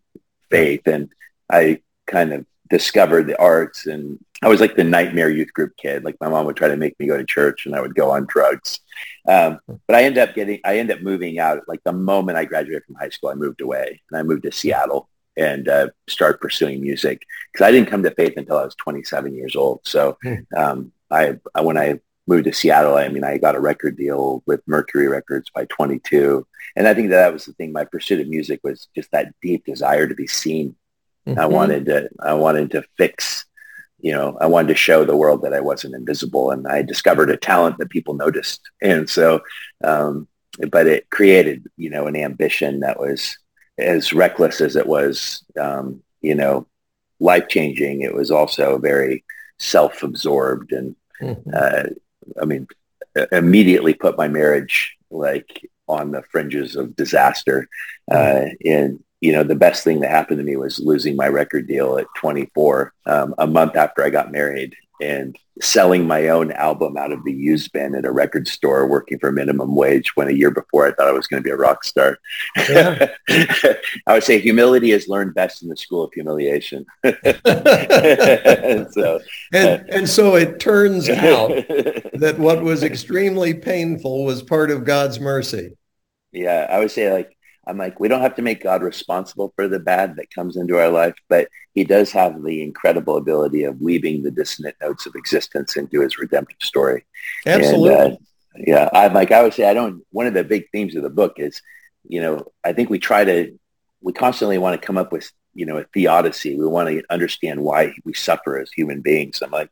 faith. 0.51 0.87
And 0.87 1.11
I 1.51 1.81
kind 2.07 2.33
of 2.33 2.47
discovered 2.69 3.27
the 3.27 3.41
arts 3.41 3.87
and 3.87 4.19
I 4.43 4.49
was 4.49 4.61
like 4.61 4.75
the 4.75 4.85
nightmare 4.85 5.31
youth 5.31 5.53
group 5.53 5.77
kid. 5.77 6.05
Like 6.05 6.17
my 6.21 6.29
mom 6.29 6.47
would 6.47 6.57
try 6.57 6.69
to 6.69 6.77
make 6.77 6.99
me 6.99 7.07
go 7.07 7.17
to 7.17 7.25
church 7.25 7.65
and 7.65 7.77
I 7.77 7.81
would 7.81 7.95
go 7.95 8.11
on 8.11 8.27
drugs. 8.27 8.81
Um, 9.29 9.61
but 9.87 9.95
I 9.95 10.03
ended 10.03 10.29
up 10.29 10.35
getting, 10.35 10.61
I 10.65 10.79
ended 10.79 10.97
up 10.97 11.03
moving 11.03 11.39
out. 11.39 11.63
Like 11.69 11.81
the 11.85 11.93
moment 11.93 12.39
I 12.39 12.45
graduated 12.45 12.85
from 12.85 12.97
high 12.97 13.11
school, 13.11 13.31
I 13.31 13.35
moved 13.35 13.61
away 13.61 14.01
and 14.11 14.19
I 14.19 14.25
moved 14.25 14.43
to 14.43 14.53
Seattle 14.53 15.09
and 15.37 15.69
uh, 15.69 15.89
started 16.09 16.41
pursuing 16.41 16.81
music 16.81 17.23
because 17.53 17.65
I 17.65 17.71
didn't 17.71 17.89
come 17.89 18.03
to 18.03 18.11
faith 18.11 18.35
until 18.37 18.59
I 18.59 18.65
was 18.65 18.75
27 18.75 19.35
years 19.35 19.55
old. 19.55 19.81
So 19.85 20.19
hmm. 20.23 20.35
um, 20.57 20.93
I, 21.11 21.39
I, 21.55 21.61
when 21.61 21.79
I 21.79 22.01
moved 22.27 22.45
to 22.45 22.53
Seattle, 22.53 22.97
I 22.97 23.09
mean, 23.09 23.25
I 23.25 23.39
got 23.39 23.57
a 23.57 23.61
record 23.61 23.97
deal 23.97 24.43
with 24.47 24.67
Mercury 24.67 25.09
Records 25.09 25.51
by 25.55 25.65
22. 25.67 26.47
And 26.77 26.87
I 26.87 26.95
think 26.95 27.11
that, 27.11 27.17
that 27.17 27.33
was 27.33 27.47
the 27.47 27.53
thing. 27.55 27.73
My 27.73 27.85
pursuit 27.85 28.21
of 28.21 28.29
music 28.29 28.61
was 28.63 28.89
just 28.95 29.11
that 29.11 29.35
deep 29.43 29.65
desire 29.65 30.07
to 30.07 30.15
be 30.15 30.27
seen 30.27 30.77
Mm-hmm. 31.27 31.39
I 31.39 31.47
wanted 31.47 31.87
to, 31.87 32.09
I 32.21 32.35
wanted 32.35 32.71
to 32.73 32.83
fix, 32.97 33.45
you 34.01 34.13
know, 34.13 34.37
I 34.41 34.47
wanted 34.47 34.69
to 34.69 34.75
show 34.75 35.05
the 35.05 35.17
world 35.17 35.43
that 35.43 35.55
I 35.55 35.61
wasn't 35.61 35.95
invisible 35.95 36.51
and 36.51 36.67
I 36.67 36.83
discovered 36.83 37.31
a 37.31 37.37
talent 37.37 37.79
that 37.79 37.91
people 37.91 38.15
noticed. 38.15 38.61
And 38.81 39.09
so, 39.09 39.41
um, 39.85 40.27
but 40.71 40.87
it 40.87 41.09
created, 41.11 41.67
you 41.77 41.91
know, 41.91 42.07
an 42.07 42.17
ambition 42.17 42.81
that 42.81 42.99
was 42.99 43.37
as 43.79 44.13
reckless 44.13 44.61
as 44.61 44.77
it 44.77 44.87
was, 44.87 45.45
um, 45.59 46.03
you 46.21 46.35
know, 46.35 46.67
life 47.21 47.49
changing. 47.49 48.03
It 48.03 48.15
was 48.15 48.31
also 48.31 48.79
very 48.79 49.25
self-absorbed 49.59 50.73
and, 50.73 50.97
mm-hmm. 51.21 51.51
uh, 51.55 51.95
I 52.41 52.45
mean, 52.45 52.67
immediately 53.31 53.95
put 53.95 54.17
my 54.17 54.29
marriage 54.29 54.97
like 55.11 55.69
on 55.89 56.11
the 56.11 56.23
fringes 56.31 56.77
of 56.77 56.97
disaster. 56.97 57.69
Uh, 58.11 58.47
and 58.65 59.03
you 59.21 59.33
know, 59.33 59.45
the 59.45 59.55
best 59.55 59.85
thing 59.85 60.01
that 60.01 60.11
happened 60.11 60.39
to 60.39 60.45
me 60.45 60.57
was 60.57 60.81
losing 60.81 61.15
my 61.15 61.29
record 61.29 61.69
deal 61.69 61.97
at 61.97 62.07
24, 62.17 62.93
um, 63.07 63.35
a 63.39 63.47
month 63.47 63.77
after 63.77 64.03
I 64.03 64.11
got 64.11 64.33
married 64.33 64.75
and 65.01 65.37
selling 65.61 66.07
my 66.07 66.29
own 66.29 66.53
album 66.53 66.97
out 66.97 67.13
of 67.13 67.25
the 67.25 67.33
used 67.33 67.73
bin 67.73 67.95
at 67.95 68.05
a 68.05 68.11
record 68.11 68.49
store 68.49 68.87
working 68.87 69.19
for 69.19 69.31
minimum 69.31 69.75
wage 69.75 70.17
when 70.17 70.29
a 70.29 70.33
year 70.33 70.51
before 70.51 70.87
I 70.87 70.93
thought 70.93 71.09
I 71.09 71.13
was 71.13 71.27
going 71.27 71.43
to 71.43 71.47
be 71.47 71.53
a 71.53 71.57
rock 71.57 71.85
star. 71.85 72.19
Yeah. 72.69 73.09
I 73.29 74.15
would 74.15 74.25
say 74.25 74.39
humility 74.39 74.93
is 74.93 75.09
learned 75.09 75.35
best 75.35 75.63
in 75.63 75.69
the 75.69 75.77
school 75.77 76.05
of 76.05 76.13
humiliation. 76.13 76.87
and, 77.03 77.17
so, 78.93 79.21
and, 79.53 79.89
and 79.91 80.09
so 80.09 80.37
it 80.37 80.59
turns 80.61 81.09
out 81.09 81.49
that 82.15 82.37
what 82.39 82.63
was 82.63 82.83
extremely 82.83 83.55
painful 83.55 84.25
was 84.25 84.43
part 84.43 84.71
of 84.71 84.85
God's 84.85 85.21
mercy. 85.21 85.77
Yeah, 86.33 86.67
I 86.71 86.79
would 86.79 86.91
say 86.91 87.13
like 87.13 87.37
I'm 87.67 87.79
like, 87.79 88.01
we 88.01 88.09
don't 88.09 88.23
have 88.23 88.35
to 88.37 88.43
make 88.43 88.63
God 88.63 88.83
responsible 88.83 89.53
for 89.55 89.69
the 89.69 89.79
bad 89.79 90.17
that 90.17 90.35
comes 90.35 90.57
into 90.57 90.79
our 90.79 90.89
life, 90.89 91.15
but 91.29 91.49
he 91.75 91.85
does 91.85 92.11
have 92.11 92.43
the 92.43 92.63
incredible 92.63 93.17
ability 93.17 93.63
of 93.65 93.81
weaving 93.81 94.23
the 94.23 94.33
dissonant 94.33 94.75
notes 94.81 95.07
of 95.07 95.15
existence 95.15 95.77
into 95.77 96.01
his 96.01 96.19
redemptive 96.19 96.61
story. 96.61 97.05
Absolutely. 97.47 97.95
And, 97.95 98.13
uh, 98.15 98.17
yeah. 98.57 98.89
I'm 98.93 99.15
like, 99.15 99.31
I 99.31 99.43
would 99.43 99.55
say, 99.55 99.69
I 99.69 99.75
don't, 99.75 100.05
one 100.11 100.27
of 100.27 100.35
the 100.35 100.45
big 100.45 100.71
themes 100.73 100.97
of 100.97 101.05
the 101.05 101.11
book 101.11 101.35
is, 101.37 101.63
you 102.07 102.21
know, 102.21 102.45
I 102.65 102.73
think 102.73 102.91
we 102.91 102.99
try 102.99 103.25
to, 103.25 103.57
we 104.01 104.13
constantly 104.13 104.59
want 104.59 104.81
to 104.81 104.85
come 104.85 104.99
up 104.99 105.13
with, 105.13 105.31
you 105.55 105.65
know, 105.65 105.79
a 105.79 105.85
theodicy. 105.85 106.57
We 106.57 106.67
want 106.67 106.89
to 106.89 107.03
understand 107.11 107.61
why 107.61 107.95
we 108.05 108.13
suffer 108.15 108.59
as 108.59 108.73
human 108.73 109.03
beings. 109.03 109.41
I'm 109.41 109.53
like, 109.53 109.71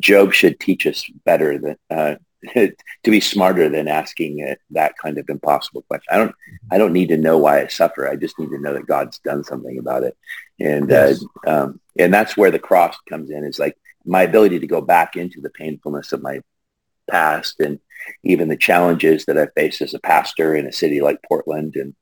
Job 0.00 0.32
should 0.32 0.58
teach 0.58 0.86
us 0.86 1.08
better 1.24 1.56
than, 1.58 1.76
uh, 1.88 2.16
to 2.54 2.74
be 3.04 3.20
smarter 3.20 3.68
than 3.68 3.88
asking 3.88 4.54
that 4.70 4.96
kind 4.98 5.18
of 5.18 5.28
impossible 5.28 5.82
question. 5.82 6.06
I 6.10 6.16
don't, 6.18 6.34
I 6.70 6.78
don't 6.78 6.92
need 6.92 7.08
to 7.08 7.16
know 7.16 7.38
why 7.38 7.62
I 7.62 7.66
suffer. 7.66 8.08
I 8.08 8.16
just 8.16 8.38
need 8.38 8.50
to 8.50 8.60
know 8.60 8.74
that 8.74 8.86
God's 8.86 9.18
done 9.18 9.42
something 9.42 9.78
about 9.78 10.04
it. 10.04 10.16
And, 10.60 10.90
uh, 10.90 10.94
yes. 10.94 11.24
uh, 11.46 11.50
um, 11.50 11.80
and 11.98 12.14
that's 12.14 12.36
where 12.36 12.50
the 12.50 12.58
cross 12.58 12.96
comes 13.08 13.30
in 13.30 13.44
is 13.44 13.58
like 13.58 13.76
my 14.04 14.22
ability 14.22 14.60
to 14.60 14.66
go 14.66 14.80
back 14.80 15.16
into 15.16 15.40
the 15.40 15.50
painfulness 15.50 16.12
of 16.12 16.22
my 16.22 16.40
past 17.10 17.58
and 17.60 17.80
even 18.22 18.48
the 18.48 18.56
challenges 18.56 19.24
that 19.24 19.38
I 19.38 19.46
face 19.46 19.82
as 19.82 19.94
a 19.94 20.00
pastor 20.00 20.54
in 20.54 20.66
a 20.66 20.72
city 20.72 21.00
like 21.00 21.22
Portland 21.26 21.74
and, 21.74 21.94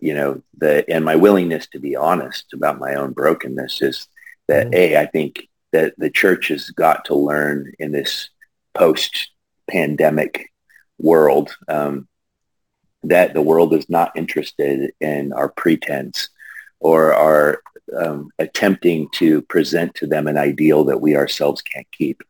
you 0.00 0.14
know, 0.14 0.42
the, 0.56 0.84
and 0.90 1.04
my 1.04 1.14
willingness 1.14 1.68
to 1.68 1.78
be 1.78 1.94
honest 1.94 2.52
about 2.52 2.80
my 2.80 2.94
own 2.94 3.12
brokenness 3.12 3.80
is 3.80 4.08
that, 4.48 4.66
mm-hmm. 4.66 4.74
A, 4.74 4.96
I 4.96 5.06
think 5.06 5.48
that 5.72 5.94
the 5.98 6.10
church 6.10 6.48
has 6.48 6.70
got 6.70 7.04
to 7.06 7.14
learn 7.14 7.72
in 7.78 7.92
this 7.92 8.30
post 8.74 9.30
pandemic 9.68 10.52
world 10.98 11.56
um, 11.68 12.08
that 13.04 13.34
the 13.34 13.42
world 13.42 13.72
is 13.74 13.88
not 13.88 14.12
interested 14.16 14.92
in 15.00 15.32
our 15.32 15.48
pretense 15.48 16.28
or 16.80 17.14
our 17.14 17.62
um, 17.96 18.30
attempting 18.38 19.08
to 19.14 19.42
present 19.42 19.94
to 19.94 20.06
them 20.06 20.26
an 20.26 20.36
ideal 20.36 20.84
that 20.84 21.00
we 21.00 21.16
ourselves 21.16 21.62
can't 21.62 21.86
keep. 21.92 22.22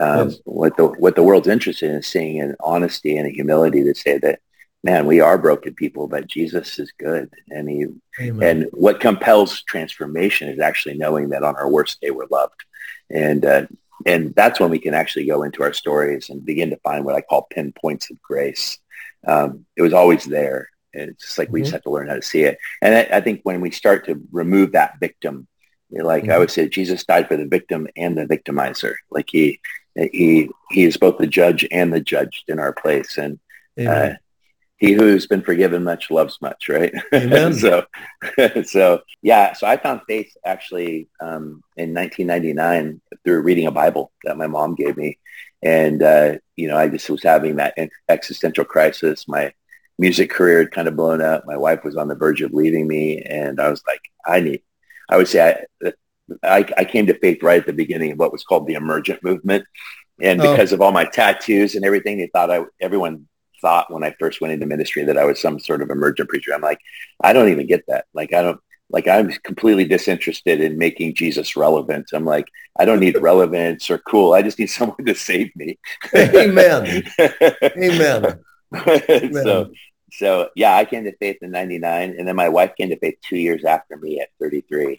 Um, 0.00 0.30
yes. 0.30 0.38
What 0.44 0.76
the 0.76 0.86
what 0.86 1.16
the 1.16 1.22
world's 1.22 1.48
interested 1.48 1.90
in 1.90 1.96
is 1.96 2.06
seeing 2.06 2.40
an 2.40 2.56
honesty 2.60 3.16
and 3.16 3.26
a 3.26 3.30
humility 3.30 3.82
to 3.84 3.94
say 3.94 4.18
that, 4.18 4.40
man, 4.82 5.06
we 5.06 5.20
are 5.20 5.36
broken 5.36 5.74
people, 5.74 6.06
but 6.06 6.26
Jesus 6.26 6.78
is 6.78 6.92
good, 6.98 7.30
and 7.50 7.68
he 7.68 7.86
Amen. 8.20 8.48
and 8.48 8.68
what 8.72 9.00
compels 9.00 9.62
transformation 9.62 10.48
is 10.48 10.60
actually 10.60 10.96
knowing 10.96 11.30
that 11.30 11.42
on 11.42 11.56
our 11.56 11.68
worst 11.68 12.00
day 12.00 12.10
we're 12.10 12.26
loved, 12.30 12.64
and 13.10 13.44
uh, 13.44 13.66
and 14.06 14.34
that's 14.34 14.60
when 14.60 14.70
we 14.70 14.78
can 14.78 14.94
actually 14.94 15.26
go 15.26 15.42
into 15.42 15.62
our 15.62 15.72
stories 15.72 16.30
and 16.30 16.44
begin 16.44 16.70
to 16.70 16.76
find 16.78 17.04
what 17.04 17.14
I 17.14 17.20
call 17.20 17.48
pinpoints 17.50 18.10
of 18.10 18.20
grace. 18.22 18.78
Um, 19.26 19.66
it 19.76 19.82
was 19.82 19.92
always 19.92 20.24
there. 20.24 20.70
And 20.94 21.10
it's 21.10 21.24
just 21.24 21.38
like 21.38 21.48
mm-hmm. 21.48 21.54
we 21.54 21.60
just 21.60 21.68
mm-hmm. 21.68 21.76
have 21.76 21.82
to 21.82 21.90
learn 21.90 22.08
how 22.08 22.14
to 22.14 22.22
see 22.22 22.42
it. 22.42 22.58
And 22.82 22.94
I, 22.94 23.18
I 23.18 23.20
think 23.20 23.40
when 23.42 23.60
we 23.60 23.70
start 23.70 24.06
to 24.06 24.20
remove 24.32 24.72
that 24.72 24.98
victim, 25.00 25.46
like 25.90 26.24
mm-hmm. 26.24 26.32
I 26.32 26.38
would 26.38 26.50
say, 26.50 26.68
Jesus 26.68 27.04
died 27.04 27.28
for 27.28 27.36
the 27.36 27.46
victim 27.46 27.86
and 27.96 28.16
the 28.16 28.26
victimizer. 28.26 28.94
Like 29.10 29.28
he, 29.30 29.60
he, 29.94 30.48
he 30.70 30.84
is 30.84 30.96
both 30.96 31.18
the 31.18 31.26
judge 31.26 31.66
and 31.70 31.92
the 31.92 32.00
judged 32.00 32.44
in 32.48 32.58
our 32.58 32.72
place. 32.72 33.18
And 33.18 33.38
uh, 33.78 34.14
he 34.80 34.92
who's 34.92 35.26
been 35.26 35.42
forgiven 35.42 35.84
much 35.84 36.10
loves 36.10 36.38
much, 36.40 36.70
right? 36.70 36.92
so, 37.54 37.84
so 38.64 39.02
yeah. 39.20 39.52
So 39.52 39.66
I 39.66 39.76
found 39.76 40.00
faith 40.08 40.34
actually 40.44 41.08
um, 41.20 41.62
in 41.76 41.94
1999 41.94 43.00
through 43.22 43.42
reading 43.42 43.66
a 43.66 43.70
Bible 43.70 44.10
that 44.24 44.38
my 44.38 44.46
mom 44.46 44.74
gave 44.74 44.96
me, 44.96 45.18
and 45.62 46.02
uh, 46.02 46.38
you 46.56 46.66
know 46.66 46.78
I 46.78 46.88
just 46.88 47.10
was 47.10 47.22
having 47.22 47.56
that 47.56 47.76
existential 48.08 48.64
crisis. 48.64 49.28
My 49.28 49.52
music 49.98 50.30
career 50.30 50.60
had 50.60 50.72
kind 50.72 50.88
of 50.88 50.96
blown 50.96 51.20
up. 51.20 51.44
My 51.46 51.58
wife 51.58 51.84
was 51.84 51.98
on 51.98 52.08
the 52.08 52.14
verge 52.14 52.40
of 52.40 52.54
leaving 52.54 52.88
me, 52.88 53.20
and 53.20 53.60
I 53.60 53.68
was 53.68 53.82
like, 53.86 54.00
I 54.26 54.40
need. 54.40 54.62
I 55.10 55.18
would 55.18 55.28
say 55.28 55.66
I, 55.84 55.92
I, 56.42 56.64
I 56.78 56.84
came 56.86 57.06
to 57.06 57.18
faith 57.18 57.42
right 57.42 57.60
at 57.60 57.66
the 57.66 57.72
beginning 57.74 58.12
of 58.12 58.18
what 58.18 58.32
was 58.32 58.44
called 58.44 58.66
the 58.66 58.74
emergent 58.74 59.22
movement. 59.22 59.66
And 60.22 60.40
oh. 60.40 60.50
because 60.50 60.72
oh. 60.72 60.76
of 60.76 60.80
all 60.80 60.92
my 60.92 61.04
tattoos 61.04 61.74
and 61.74 61.84
everything, 61.84 62.18
they 62.18 62.28
thought 62.28 62.50
I, 62.50 62.64
everyone 62.80 63.26
thought 63.60 63.92
when 63.92 64.04
I 64.04 64.14
first 64.18 64.40
went 64.40 64.52
into 64.52 64.66
ministry 64.66 65.04
that 65.04 65.18
I 65.18 65.24
was 65.24 65.40
some 65.40 65.58
sort 65.58 65.82
of 65.82 65.90
emergent 65.90 66.28
preacher. 66.28 66.52
I'm 66.52 66.60
like, 66.60 66.80
I 67.22 67.32
don't 67.32 67.48
even 67.48 67.66
get 67.66 67.84
that. 67.88 68.06
Like, 68.14 68.32
I 68.32 68.42
don't, 68.42 68.60
like, 68.90 69.06
I'm 69.06 69.30
completely 69.44 69.84
disinterested 69.84 70.60
in 70.60 70.78
making 70.78 71.14
Jesus 71.14 71.56
relevant. 71.56 72.10
I'm 72.12 72.24
like, 72.24 72.48
I 72.78 72.84
don't 72.84 73.00
need 73.00 73.20
relevance 73.20 73.90
or 73.90 73.98
cool. 73.98 74.32
I 74.32 74.42
just 74.42 74.58
need 74.58 74.66
someone 74.70 75.04
to 75.04 75.14
save 75.14 75.54
me. 75.56 75.78
Amen. 76.14 77.04
Amen. 77.62 78.40
Amen. 78.74 79.44
So, 79.44 79.70
so 80.12 80.48
yeah, 80.56 80.74
I 80.74 80.84
came 80.84 81.04
to 81.04 81.16
faith 81.16 81.38
in 81.42 81.50
99 81.50 82.16
and 82.18 82.26
then 82.26 82.36
my 82.36 82.48
wife 82.48 82.72
came 82.76 82.88
to 82.90 82.98
faith 82.98 83.16
two 83.22 83.36
years 83.36 83.64
after 83.64 83.96
me 83.96 84.20
at 84.20 84.28
33. 84.40 84.98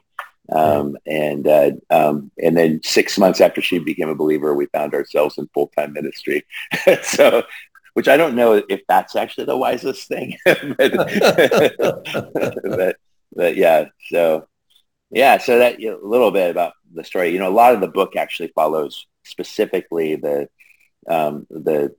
Um, 0.52 0.98
and, 1.06 1.48
uh, 1.48 1.72
um, 1.90 2.32
and 2.42 2.58
then 2.58 2.82
six 2.84 3.18
months 3.18 3.40
after 3.40 3.62
she 3.62 3.80
became 3.80 4.10
a 4.10 4.16
believer, 4.16 4.54
we 4.54 4.66
found 4.68 4.94
ourselves 4.94 5.38
in 5.38 5.50
full-time 5.54 5.94
ministry. 5.94 6.44
so 7.04 7.44
which 7.94 8.08
I 8.08 8.18
don't 8.18 8.36
know 8.36 8.62
if 8.70 8.82
that's 8.88 9.16
actually 9.16 9.46
the 9.46 9.58
wisest 9.58 10.08
thing. 10.08 10.38
but, 10.46 10.78
but, 12.64 12.96
but, 13.36 13.56
yeah, 13.56 13.86
so 14.10 14.48
yeah, 15.10 15.38
so 15.38 15.60
that 15.60 15.80
you 15.80 15.92
know, 15.92 16.00
a 16.02 16.08
little 16.08 16.32
bit 16.32 16.50
about 16.50 16.74
the 16.94 17.04
story. 17.04 17.32
You 17.32 17.40
know, 17.40 17.50
a 17.50 17.54
lot 17.54 17.74
of 17.74 17.82
the 17.82 17.88
book 17.88 18.16
actually 18.16 18.50
follows 18.50 19.06
specifically 19.24 20.16
the 20.16 20.50
um, 21.08 21.48
the 21.50 21.96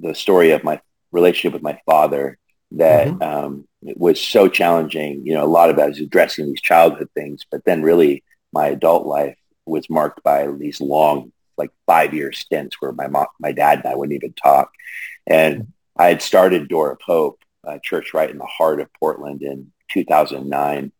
the 0.00 0.14
story 0.14 0.50
of 0.52 0.64
my 0.64 0.80
relationship 1.12 1.52
with 1.52 1.62
my 1.62 1.78
father 1.86 2.38
that 2.72 3.08
mm-hmm. 3.08 3.22
um, 3.22 3.68
was 3.82 4.20
so 4.20 4.48
challenging. 4.48 5.26
You 5.26 5.34
know, 5.34 5.44
a 5.44 5.46
lot 5.46 5.70
of 5.70 5.78
it 5.78 5.88
was 5.88 6.00
addressing 6.00 6.46
these 6.46 6.60
childhood 6.60 7.08
things, 7.14 7.46
but 7.50 7.64
then 7.64 7.82
really 7.82 8.24
my 8.52 8.68
adult 8.68 9.06
life 9.06 9.36
was 9.64 9.88
marked 9.88 10.22
by 10.22 10.46
these 10.50 10.80
long, 10.80 11.32
like 11.56 11.70
five 11.86 12.14
year 12.14 12.32
stints 12.32 12.80
where 12.80 12.92
my 12.92 13.08
mom, 13.08 13.26
my 13.38 13.52
dad 13.52 13.78
and 13.78 13.86
I 13.86 13.94
wouldn't 13.94 14.16
even 14.16 14.32
talk. 14.32 14.72
And 15.26 15.72
I 15.96 16.08
had 16.08 16.22
started 16.22 16.68
Door 16.68 16.92
of 16.92 17.00
Hope, 17.02 17.40
a 17.64 17.78
church 17.78 18.14
right 18.14 18.30
in 18.30 18.38
the 18.38 18.44
heart 18.46 18.80
of 18.80 18.92
Portland 18.94 19.42
in 19.42 19.72
2009. 19.90 20.92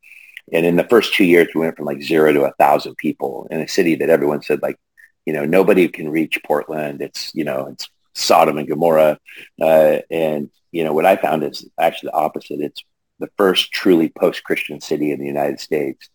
And 0.52 0.66
in 0.66 0.76
the 0.76 0.85
first 0.85 1.14
two 1.14 1.25
years, 1.25 1.49
we 1.54 1.62
went 1.62 1.76
from 1.76 1.87
like 1.87 2.02
zero 2.02 2.32
to 2.32 2.44
a 2.44 2.52
thousand 2.52 2.97
people 2.97 3.49
in 3.50 3.61
a 3.61 3.68
city 3.68 3.94
that 3.97 4.11
everyone 4.11 4.42
said 4.42 4.62
like, 4.62 4.78
you 5.25 5.32
know, 5.32 5.44
nobody 5.44 5.88
can 5.88 6.09
reach 6.09 6.40
Portland. 6.44 7.00
It's, 7.00 7.32
you 7.35 7.44
know, 7.44 7.68
it's 7.68 7.88
Sodom 8.14 8.59
and 8.59 8.68
Gomorrah. 8.68 9.18
Uh, 9.61 9.99
and, 10.11 10.50
you 10.73 10.85
know, 10.85 10.92
what 10.92 11.06
I 11.06 11.16
found 11.16 11.44
is 11.44 11.68
actually 11.78 12.09
the 12.09 12.16
opposite. 12.16 12.61
It's 12.61 12.82
the 13.18 13.30
first 13.38 13.73
truly 13.73 14.09
post-Christian 14.09 14.80
city 14.80 15.12
in 15.12 15.21
the 15.21 15.26
United 15.26 15.61
States. 15.61 16.09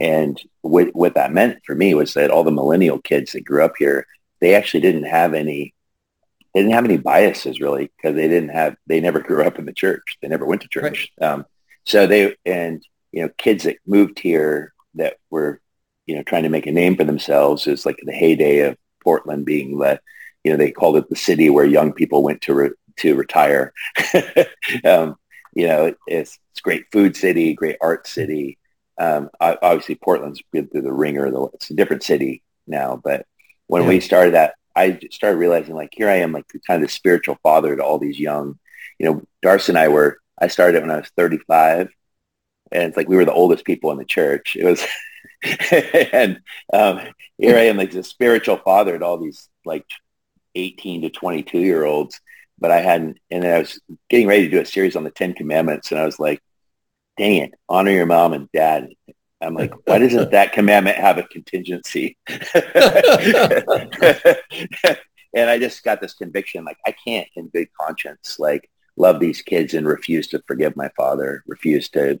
And 0.00 0.40
what, 0.62 0.94
what 0.94 1.14
that 1.14 1.32
meant 1.32 1.60
for 1.64 1.74
me 1.74 1.94
was 1.94 2.14
that 2.14 2.30
all 2.30 2.44
the 2.44 2.50
millennial 2.50 3.00
kids 3.00 3.32
that 3.32 3.44
grew 3.44 3.64
up 3.64 3.74
here, 3.78 4.06
they 4.40 4.54
actually 4.54 4.80
didn't 4.80 5.04
have 5.04 5.34
any 5.34 5.74
they 6.54 6.62
didn't 6.62 6.74
have 6.74 6.84
any 6.86 6.96
biases 6.96 7.60
really 7.60 7.90
because 7.96 8.16
they 8.16 8.26
didn't 8.26 8.48
have 8.48 8.76
they 8.86 9.00
never 9.00 9.20
grew 9.20 9.44
up 9.44 9.58
in 9.58 9.66
the 9.66 9.72
church. 9.72 10.16
They 10.20 10.28
never 10.28 10.46
went 10.46 10.62
to 10.62 10.68
church. 10.68 11.10
Right. 11.20 11.28
um, 11.28 11.46
so 11.84 12.06
they 12.06 12.36
and 12.44 12.82
you 13.12 13.22
know 13.22 13.28
kids 13.38 13.64
that 13.64 13.76
moved 13.86 14.18
here 14.18 14.72
that 14.94 15.18
were 15.30 15.60
you 16.06 16.16
know 16.16 16.22
trying 16.22 16.44
to 16.44 16.48
make 16.48 16.66
a 16.66 16.72
name 16.72 16.96
for 16.96 17.04
themselves 17.04 17.66
is 17.66 17.84
like 17.84 17.98
the 18.02 18.12
heyday 18.12 18.60
of 18.60 18.76
portland 19.02 19.44
being 19.44 19.78
the 19.78 20.00
you 20.42 20.50
know 20.50 20.56
they 20.56 20.70
called 20.70 20.96
it 20.96 21.08
the 21.08 21.16
city 21.16 21.50
where 21.50 21.64
young 21.64 21.92
people 21.92 22.22
went 22.22 22.40
to 22.42 22.54
re- 22.54 22.70
to 22.96 23.14
retire. 23.14 23.72
Um, 24.84 25.16
you 25.54 25.66
know 25.66 25.94
it's 26.06 26.38
it's 26.50 26.60
great 26.60 26.84
food 26.92 27.16
city 27.16 27.54
great 27.54 27.76
art 27.80 28.06
city 28.06 28.58
um, 28.98 29.30
obviously 29.40 29.94
portland's 29.94 30.42
been 30.52 30.66
through 30.68 30.82
the 30.82 30.92
ringer 30.92 31.26
it's 31.54 31.70
a 31.70 31.74
different 31.74 32.02
city 32.02 32.42
now 32.66 33.00
but 33.02 33.26
when 33.68 33.82
yeah. 33.82 33.88
we 33.88 34.00
started 34.00 34.34
that 34.34 34.54
I 34.78 34.98
started 35.10 35.38
realizing 35.38 35.74
like 35.74 35.90
here 35.92 36.08
I 36.08 36.16
am 36.16 36.32
like 36.32 36.46
kind 36.66 36.82
of 36.82 36.88
the 36.88 36.92
spiritual 36.92 37.38
father 37.42 37.74
to 37.74 37.82
all 37.82 37.98
these 37.98 38.18
young, 38.18 38.58
you 38.98 39.06
know, 39.06 39.22
Darcy 39.42 39.72
and 39.72 39.78
I 39.78 39.88
were, 39.88 40.18
I 40.40 40.46
started 40.46 40.82
when 40.82 40.90
I 40.92 40.98
was 40.98 41.10
35 41.16 41.88
and 42.70 42.82
it's 42.84 42.96
like 42.96 43.08
we 43.08 43.16
were 43.16 43.24
the 43.24 43.32
oldest 43.32 43.64
people 43.64 43.90
in 43.90 43.98
the 43.98 44.04
church. 44.04 44.56
It 44.56 44.64
was, 44.64 44.84
and 46.12 46.40
um, 46.72 47.00
here 47.38 47.56
I 47.56 47.62
am 47.62 47.76
like 47.76 47.90
the 47.90 48.04
spiritual 48.04 48.58
father 48.58 48.96
to 48.96 49.04
all 49.04 49.18
these 49.18 49.48
like 49.64 49.84
18 50.54 51.02
to 51.02 51.10
22 51.10 51.58
year 51.58 51.84
olds 51.84 52.20
but 52.60 52.70
I 52.70 52.80
hadn't. 52.80 53.18
And 53.30 53.44
then 53.44 53.54
I 53.54 53.58
was 53.60 53.80
getting 54.08 54.26
ready 54.26 54.44
to 54.44 54.50
do 54.50 54.60
a 54.60 54.64
series 54.64 54.96
on 54.96 55.04
the 55.04 55.10
Ten 55.10 55.32
Commandments, 55.32 55.92
and 55.92 56.00
I 56.00 56.04
was 56.04 56.18
like, 56.18 56.42
"Dang 57.18 57.36
it, 57.36 57.54
honor 57.68 57.90
your 57.90 58.06
mom 58.06 58.32
and 58.32 58.48
dad." 58.52 58.88
I'm 59.40 59.54
like, 59.54 59.72
why 59.86 59.98
doesn't 59.98 60.30
that 60.32 60.52
commandment 60.52 60.96
have 60.96 61.18
a 61.18 61.22
contingency? 61.22 62.16
and 65.34 65.50
I 65.50 65.58
just 65.58 65.84
got 65.84 66.00
this 66.00 66.14
conviction, 66.14 66.64
like 66.64 66.78
I 66.86 66.94
can't, 67.06 67.28
in 67.36 67.48
good 67.48 67.68
conscience, 67.78 68.36
like 68.38 68.68
love 68.96 69.20
these 69.20 69.42
kids 69.42 69.74
and 69.74 69.86
refuse 69.86 70.28
to 70.28 70.42
forgive 70.46 70.76
my 70.76 70.90
father, 70.96 71.44
refuse 71.46 71.88
to 71.90 72.20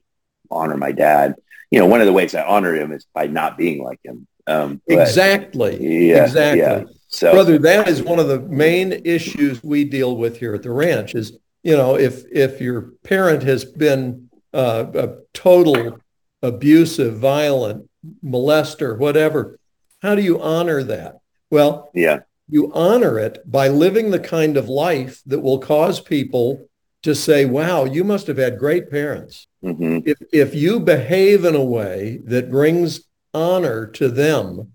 honor 0.50 0.76
my 0.76 0.92
dad. 0.92 1.34
You 1.70 1.80
know, 1.80 1.86
one 1.86 2.00
of 2.00 2.06
the 2.06 2.12
ways 2.12 2.34
I 2.34 2.44
honor 2.44 2.74
him 2.74 2.92
is 2.92 3.06
by 3.12 3.26
not 3.26 3.58
being 3.58 3.82
like 3.82 4.00
him. 4.04 4.26
Um, 4.46 4.80
exactly. 4.86 6.08
Yeah, 6.08 6.24
exactly. 6.24 6.60
Yeah. 6.60 6.84
So, 7.08 7.32
brother, 7.32 7.58
that 7.58 7.88
is 7.88 8.02
one 8.02 8.18
of 8.18 8.28
the 8.28 8.40
main 8.40 8.92
issues 9.04 9.62
we 9.62 9.84
deal 9.84 10.16
with 10.16 10.38
here 10.38 10.54
at 10.54 10.62
the 10.62 10.70
ranch. 10.70 11.14
Is 11.14 11.38
you 11.62 11.76
know, 11.76 11.96
if 11.96 12.24
if 12.32 12.60
your 12.60 12.92
parent 13.02 13.42
has 13.42 13.64
been 13.64 14.27
uh, 14.52 14.86
a 14.94 15.08
total 15.34 15.98
abusive, 16.42 17.18
violent, 17.18 17.88
molester, 18.24 18.96
whatever, 18.96 19.58
how 20.00 20.14
do 20.14 20.22
you 20.22 20.40
honor 20.40 20.82
that? 20.84 21.18
Well, 21.50 21.90
yeah, 21.94 22.20
you 22.48 22.72
honor 22.72 23.18
it 23.18 23.42
by 23.50 23.68
living 23.68 24.10
the 24.10 24.20
kind 24.20 24.56
of 24.56 24.68
life 24.68 25.20
that 25.26 25.40
will 25.40 25.58
cause 25.58 26.00
people 26.00 26.68
to 27.02 27.14
say, 27.14 27.44
"Wow, 27.44 27.84
you 27.84 28.04
must 28.04 28.26
have 28.26 28.36
had 28.38 28.58
great 28.58 28.90
parents." 28.90 29.46
Mm-hmm. 29.64 30.00
If 30.04 30.18
if 30.32 30.54
you 30.54 30.80
behave 30.80 31.44
in 31.44 31.54
a 31.54 31.64
way 31.64 32.20
that 32.24 32.50
brings 32.50 33.00
honor 33.34 33.86
to 33.86 34.08
them, 34.08 34.72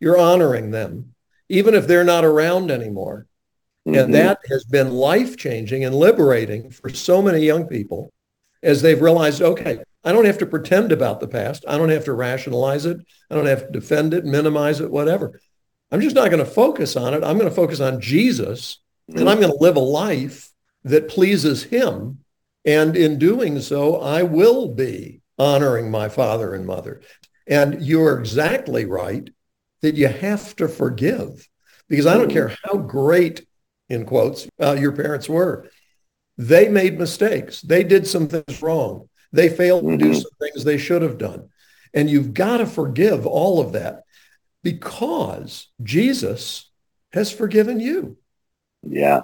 you're 0.00 0.18
honoring 0.18 0.70
them 0.70 1.14
even 1.48 1.74
if 1.74 1.86
they're 1.86 2.04
not 2.04 2.24
around 2.24 2.70
anymore. 2.70 3.26
Mm-hmm. 3.86 3.98
And 3.98 4.14
that 4.14 4.38
has 4.50 4.64
been 4.64 4.90
life 4.90 5.36
changing 5.36 5.84
and 5.84 5.94
liberating 5.94 6.70
for 6.70 6.90
so 6.90 7.22
many 7.22 7.40
young 7.40 7.66
people 7.66 8.12
as 8.62 8.82
they've 8.82 9.00
realized, 9.00 9.42
okay, 9.42 9.80
I 10.04 10.12
don't 10.12 10.24
have 10.24 10.38
to 10.38 10.46
pretend 10.46 10.92
about 10.92 11.20
the 11.20 11.28
past. 11.28 11.64
I 11.68 11.76
don't 11.76 11.90
have 11.90 12.04
to 12.04 12.12
rationalize 12.12 12.86
it. 12.86 12.98
I 13.30 13.34
don't 13.34 13.46
have 13.46 13.66
to 13.66 13.72
defend 13.72 14.14
it, 14.14 14.24
minimize 14.24 14.80
it, 14.80 14.90
whatever. 14.90 15.40
I'm 15.90 16.00
just 16.00 16.16
not 16.16 16.30
going 16.30 16.44
to 16.44 16.50
focus 16.50 16.96
on 16.96 17.14
it. 17.14 17.24
I'm 17.24 17.38
going 17.38 17.48
to 17.48 17.54
focus 17.54 17.80
on 17.80 18.00
Jesus 18.00 18.78
mm-hmm. 19.10 19.20
and 19.20 19.28
I'm 19.28 19.40
going 19.40 19.52
to 19.52 19.62
live 19.62 19.76
a 19.76 19.80
life 19.80 20.50
that 20.84 21.08
pleases 21.08 21.64
him. 21.64 22.18
And 22.64 22.96
in 22.96 23.18
doing 23.18 23.60
so, 23.60 24.00
I 24.00 24.22
will 24.22 24.74
be 24.74 25.22
honoring 25.38 25.90
my 25.90 26.08
father 26.08 26.54
and 26.54 26.66
mother. 26.66 27.00
And 27.46 27.82
you're 27.82 28.18
exactly 28.18 28.84
right 28.84 29.30
that 29.80 29.94
you 29.94 30.08
have 30.08 30.54
to 30.56 30.68
forgive 30.68 31.48
because 31.88 32.06
I 32.06 32.16
don't 32.16 32.30
care 32.30 32.54
how 32.64 32.76
great, 32.76 33.46
in 33.88 34.04
quotes, 34.04 34.46
uh, 34.60 34.76
your 34.78 34.92
parents 34.92 35.28
were. 35.28 35.68
They 36.38 36.68
made 36.68 36.98
mistakes. 36.98 37.60
They 37.60 37.82
did 37.82 38.06
some 38.06 38.28
things 38.28 38.62
wrong. 38.62 39.08
They 39.32 39.48
failed 39.48 39.82
to 39.82 39.96
do 39.96 40.04
mm-hmm. 40.06 40.14
some 40.14 40.30
things 40.40 40.64
they 40.64 40.78
should 40.78 41.02
have 41.02 41.18
done. 41.18 41.48
And 41.92 42.08
you've 42.08 42.32
got 42.32 42.58
to 42.58 42.66
forgive 42.66 43.26
all 43.26 43.60
of 43.60 43.72
that 43.72 44.04
because 44.62 45.68
Jesus 45.82 46.70
has 47.12 47.32
forgiven 47.32 47.80
you. 47.80 48.16
Yeah. 48.82 49.22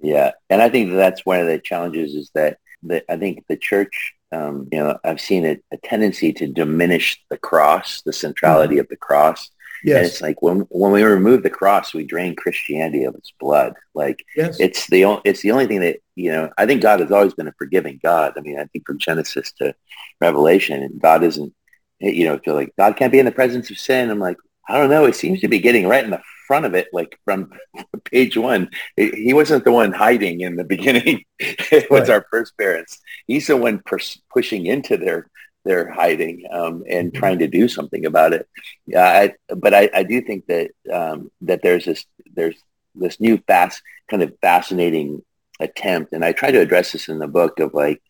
Yeah. 0.00 0.32
And 0.48 0.62
I 0.62 0.70
think 0.70 0.92
that's 0.92 1.26
one 1.26 1.40
of 1.40 1.46
the 1.46 1.58
challenges 1.58 2.14
is 2.14 2.30
that, 2.34 2.58
that 2.84 3.04
I 3.08 3.16
think 3.16 3.44
the 3.46 3.56
church, 3.56 4.14
um, 4.32 4.68
you 4.72 4.78
know, 4.78 4.98
I've 5.04 5.20
seen 5.20 5.44
a, 5.44 5.58
a 5.70 5.76
tendency 5.76 6.32
to 6.34 6.46
diminish 6.46 7.22
the 7.28 7.38
cross, 7.38 8.02
the 8.02 8.12
centrality 8.12 8.74
mm-hmm. 8.74 8.80
of 8.80 8.88
the 8.88 8.96
cross 8.96 9.50
Yes. 9.84 9.96
And 9.96 10.06
it's 10.06 10.20
like 10.20 10.42
when 10.42 10.60
when 10.70 10.92
we 10.92 11.02
remove 11.02 11.42
the 11.42 11.50
cross, 11.50 11.94
we 11.94 12.04
drain 12.04 12.36
Christianity 12.36 13.04
of 13.04 13.14
its 13.14 13.32
blood. 13.38 13.74
Like 13.94 14.24
yes. 14.36 14.58
it's 14.60 14.86
the 14.88 15.04
only 15.04 15.22
it's 15.24 15.42
the 15.42 15.52
only 15.52 15.66
thing 15.66 15.80
that 15.80 15.98
you 16.14 16.32
know. 16.32 16.50
I 16.58 16.66
think 16.66 16.82
God 16.82 17.00
has 17.00 17.12
always 17.12 17.34
been 17.34 17.48
a 17.48 17.54
forgiving 17.58 18.00
God. 18.02 18.34
I 18.36 18.40
mean, 18.40 18.58
I 18.58 18.64
think 18.66 18.86
from 18.86 18.98
Genesis 18.98 19.52
to 19.58 19.74
Revelation, 20.20 20.98
God 21.00 21.22
isn't. 21.24 21.52
Eh, 22.00 22.10
you 22.10 22.24
know, 22.24 22.38
feel 22.38 22.54
like 22.54 22.72
God 22.76 22.96
can't 22.96 23.12
be 23.12 23.18
in 23.18 23.26
the 23.26 23.32
presence 23.32 23.70
of 23.70 23.78
sin. 23.78 24.10
I'm 24.10 24.20
like, 24.20 24.36
I 24.68 24.78
don't 24.78 24.90
know. 24.90 25.06
It 25.06 25.16
seems 25.16 25.40
to 25.40 25.48
be 25.48 25.58
getting 25.58 25.88
right 25.88 26.04
in 26.04 26.10
the 26.10 26.22
front 26.46 26.66
of 26.66 26.74
it, 26.74 26.88
like 26.92 27.18
from 27.24 27.52
page 28.04 28.36
one. 28.36 28.70
He 28.96 29.32
wasn't 29.32 29.64
the 29.64 29.72
one 29.72 29.92
hiding 29.92 30.40
in 30.40 30.56
the 30.56 30.64
beginning. 30.64 31.24
it 31.38 31.90
was 31.90 32.08
right. 32.08 32.16
our 32.16 32.26
first 32.30 32.56
parents. 32.58 32.98
He's 33.26 33.46
the 33.46 33.56
one 33.56 33.80
pers- 33.84 34.20
pushing 34.32 34.66
into 34.66 34.96
their 34.96 35.30
they're 35.68 35.90
hiding 35.90 36.44
um, 36.50 36.82
and 36.88 37.12
mm-hmm. 37.12 37.18
trying 37.18 37.38
to 37.40 37.46
do 37.46 37.68
something 37.68 38.06
about 38.06 38.32
it. 38.32 38.48
Yeah, 38.86 39.04
I, 39.04 39.54
but 39.54 39.74
I, 39.74 39.90
I, 39.92 40.02
do 40.02 40.22
think 40.22 40.46
that 40.46 40.70
um, 40.90 41.30
that 41.42 41.60
there's 41.62 41.84
this 41.84 42.06
there's 42.34 42.56
this 42.94 43.20
new 43.20 43.36
fast 43.46 43.82
kind 44.10 44.22
of 44.22 44.32
fascinating 44.40 45.22
attempt, 45.60 46.14
and 46.14 46.24
I 46.24 46.32
try 46.32 46.50
to 46.50 46.60
address 46.60 46.92
this 46.92 47.08
in 47.08 47.18
the 47.18 47.28
book 47.28 47.60
of 47.60 47.74
like 47.74 48.02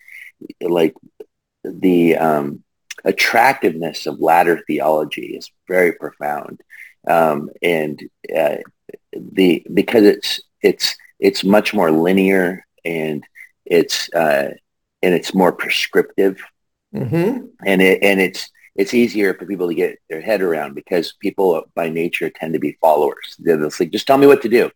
like 0.63 0.95
the 1.65 2.17
um, 2.17 2.63
attractiveness 3.05 4.07
of 4.07 4.21
ladder 4.21 4.63
theology 4.69 5.37
is 5.37 5.51
very 5.67 5.93
profound, 5.93 6.61
um, 7.09 7.51
and 7.61 8.01
uh, 8.35 8.59
the 9.13 9.67
because 9.75 10.05
it's 10.05 10.41
it's 10.63 10.97
it's 11.19 11.43
much 11.43 11.75
more 11.75 11.91
linear 11.91 12.65
and 12.85 13.25
it's 13.67 14.13
uh, 14.15 14.53
and 15.03 15.13
it's 15.13 15.35
more 15.35 15.51
prescriptive 15.51 16.41
Mm-hmm. 16.95 17.47
And 17.65 17.83
it 17.83 18.03
and 18.03 18.21
it's 18.21 18.51
it's 18.75 18.95
easier 18.95 19.35
for 19.35 19.45
people 19.45 19.69
to 19.69 19.75
get 19.75 19.99
their 20.09 20.21
head 20.21 20.41
around 20.41 20.75
because 20.75 21.15
people 21.21 21.65
by 21.75 21.89
nature 21.89 22.31
tend 22.31 22.55
to 22.55 22.61
be 22.61 22.79
followers. 22.81 23.37
They're 23.39 23.59
just 23.59 23.81
like, 23.81 23.91
just 23.91 24.07
tell 24.07 24.19
me 24.19 24.27
what 24.27 24.43
to 24.43 24.49
do. 24.49 24.71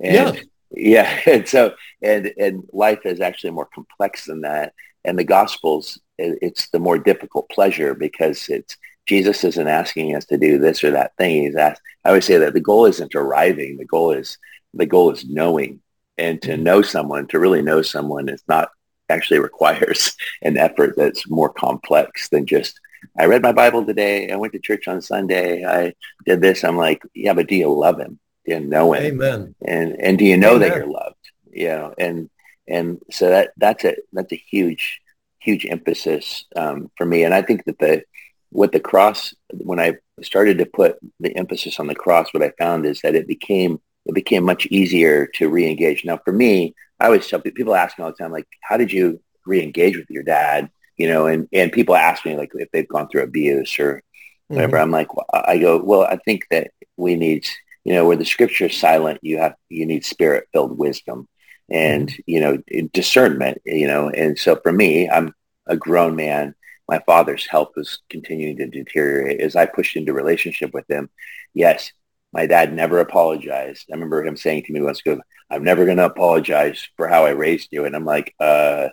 And 0.00 0.36
yeah. 0.36 0.42
Yeah. 0.70 1.20
And 1.26 1.48
so 1.48 1.74
and 2.02 2.32
and 2.38 2.64
life 2.72 3.06
is 3.06 3.20
actually 3.20 3.52
more 3.52 3.68
complex 3.72 4.26
than 4.26 4.42
that. 4.42 4.74
And 5.04 5.18
the 5.18 5.24
gospels 5.24 5.98
it's 6.18 6.68
the 6.70 6.78
more 6.78 6.98
difficult 6.98 7.48
pleasure 7.50 7.94
because 7.94 8.48
it's 8.48 8.76
Jesus 9.06 9.44
isn't 9.44 9.68
asking 9.68 10.16
us 10.16 10.24
to 10.26 10.36
do 10.36 10.58
this 10.58 10.82
or 10.82 10.90
that 10.90 11.12
thing. 11.16 11.44
He's 11.44 11.56
asked 11.56 11.80
I 12.04 12.08
always 12.10 12.24
say 12.24 12.36
that 12.38 12.52
the 12.52 12.60
goal 12.60 12.84
isn't 12.86 13.14
arriving. 13.14 13.76
The 13.76 13.84
goal 13.84 14.10
is 14.10 14.38
the 14.74 14.86
goal 14.86 15.12
is 15.12 15.24
knowing. 15.24 15.80
And 16.18 16.42
to 16.42 16.52
mm-hmm. 16.52 16.62
know 16.62 16.82
someone, 16.82 17.26
to 17.28 17.38
really 17.38 17.62
know 17.62 17.82
someone 17.82 18.28
is 18.28 18.42
not 18.48 18.70
actually 19.08 19.38
requires 19.50 20.16
an 20.42 20.56
effort 20.56 20.94
that's 20.96 21.28
more 21.28 21.48
complex 21.48 22.28
than 22.28 22.46
just 22.46 22.80
I 23.18 23.26
read 23.26 23.42
my 23.42 23.52
Bible 23.52 23.84
today. 23.84 24.30
I 24.30 24.36
went 24.36 24.52
to 24.54 24.58
church 24.58 24.88
on 24.88 25.00
Sunday. 25.00 25.64
I 25.64 25.94
did 26.24 26.40
this. 26.40 26.64
I'm 26.64 26.76
like, 26.76 27.02
yeah, 27.14 27.34
but 27.34 27.46
do 27.46 27.54
you 27.54 27.72
love 27.72 27.98
him? 27.98 28.18
Do 28.44 28.52
you 28.52 28.60
know 28.60 28.92
him? 28.94 29.04
Amen. 29.04 29.54
And 29.66 29.96
and 30.00 30.18
do 30.18 30.24
you 30.24 30.36
know 30.36 30.56
Amen. 30.56 30.68
that 30.68 30.76
you're 30.76 30.86
loved? 30.86 31.16
You 31.50 31.68
know, 31.68 31.94
and 31.98 32.30
and 32.68 33.00
so 33.10 33.28
that 33.30 33.52
that's 33.56 33.84
a 33.84 33.96
that's 34.12 34.32
a 34.32 34.42
huge 34.50 35.00
huge 35.40 35.66
emphasis 35.66 36.44
um, 36.56 36.90
for 36.96 37.06
me. 37.06 37.24
And 37.24 37.32
I 37.32 37.42
think 37.42 37.64
that 37.64 37.78
the 37.78 38.02
what 38.50 38.72
the 38.72 38.80
cross 38.80 39.34
when 39.52 39.80
I 39.80 39.96
started 40.22 40.58
to 40.58 40.66
put 40.66 40.98
the 41.20 41.36
emphasis 41.36 41.78
on 41.78 41.86
the 41.86 41.94
cross, 41.94 42.32
what 42.32 42.42
I 42.42 42.52
found 42.58 42.86
is 42.86 43.00
that 43.02 43.14
it 43.14 43.26
became 43.26 43.80
it 44.06 44.14
became 44.14 44.44
much 44.44 44.66
easier 44.66 45.26
to 45.34 45.48
re-engage. 45.48 46.04
Now, 46.04 46.18
for 46.24 46.32
me, 46.32 46.74
I 46.98 47.06
always 47.06 47.26
tell 47.26 47.40
people 47.40 47.74
ask 47.74 47.98
me 47.98 48.04
all 48.04 48.10
the 48.10 48.16
time, 48.16 48.32
like, 48.32 48.46
how 48.62 48.76
did 48.76 48.92
you 48.92 49.20
re-engage 49.44 49.96
with 49.96 50.08
your 50.08 50.22
dad? 50.22 50.70
You 50.96 51.08
know, 51.08 51.26
and, 51.26 51.48
and 51.52 51.72
people 51.72 51.94
ask 51.94 52.24
me 52.24 52.36
like 52.36 52.50
if 52.54 52.70
they've 52.70 52.88
gone 52.88 53.08
through 53.08 53.22
abuse 53.22 53.78
or 53.78 54.02
whatever. 54.48 54.76
Mm-hmm. 54.76 54.82
I'm 54.82 54.90
like, 54.90 55.14
well, 55.14 55.26
I 55.32 55.58
go, 55.58 55.82
well, 55.82 56.02
I 56.02 56.16
think 56.24 56.46
that 56.50 56.70
we 56.96 57.16
need, 57.16 57.46
you 57.84 57.92
know, 57.92 58.06
where 58.06 58.16
the 58.16 58.24
scripture 58.24 58.66
is 58.66 58.76
silent, 58.76 59.18
you 59.22 59.38
have, 59.38 59.56
you 59.68 59.84
need 59.84 60.04
spirit 60.04 60.48
filled 60.52 60.78
wisdom 60.78 61.28
and, 61.68 62.08
mm-hmm. 62.08 62.20
you 62.26 62.40
know, 62.40 62.88
discernment, 62.94 63.58
you 63.66 63.86
know, 63.86 64.08
and 64.08 64.38
so 64.38 64.56
for 64.56 64.72
me, 64.72 65.10
I'm 65.10 65.34
a 65.66 65.76
grown 65.76 66.16
man. 66.16 66.54
My 66.88 67.00
father's 67.00 67.46
health 67.46 67.72
was 67.76 67.98
continuing 68.08 68.56
to 68.58 68.68
deteriorate 68.68 69.40
as 69.40 69.56
I 69.56 69.66
pushed 69.66 69.96
into 69.96 70.12
relationship 70.12 70.72
with 70.72 70.88
him. 70.88 71.10
Yes, 71.52 71.92
my 72.36 72.44
dad 72.44 72.74
never 72.74 73.00
apologized. 73.00 73.86
I 73.90 73.94
remember 73.94 74.22
him 74.22 74.36
saying 74.36 74.64
to 74.64 74.72
me 74.72 74.82
once, 74.82 75.00
"Go, 75.00 75.18
I'm 75.50 75.64
never 75.64 75.86
going 75.86 75.96
to 75.96 76.04
apologize 76.04 76.86
for 76.96 77.08
how 77.08 77.24
I 77.24 77.30
raised 77.30 77.68
you." 77.72 77.86
And 77.86 77.96
I'm 77.96 78.04
like, 78.04 78.34
uh, 78.38 78.88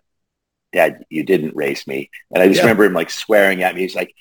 "Dad, 0.72 1.04
you 1.10 1.24
didn't 1.24 1.54
raise 1.54 1.86
me." 1.86 2.10
And 2.32 2.42
I 2.42 2.48
just 2.48 2.60
yeah. 2.60 2.64
remember 2.64 2.86
him 2.86 2.94
like 2.94 3.10
swearing 3.10 3.62
at 3.62 3.76
me. 3.76 3.82
He's 3.82 3.98
like, 3.98 4.16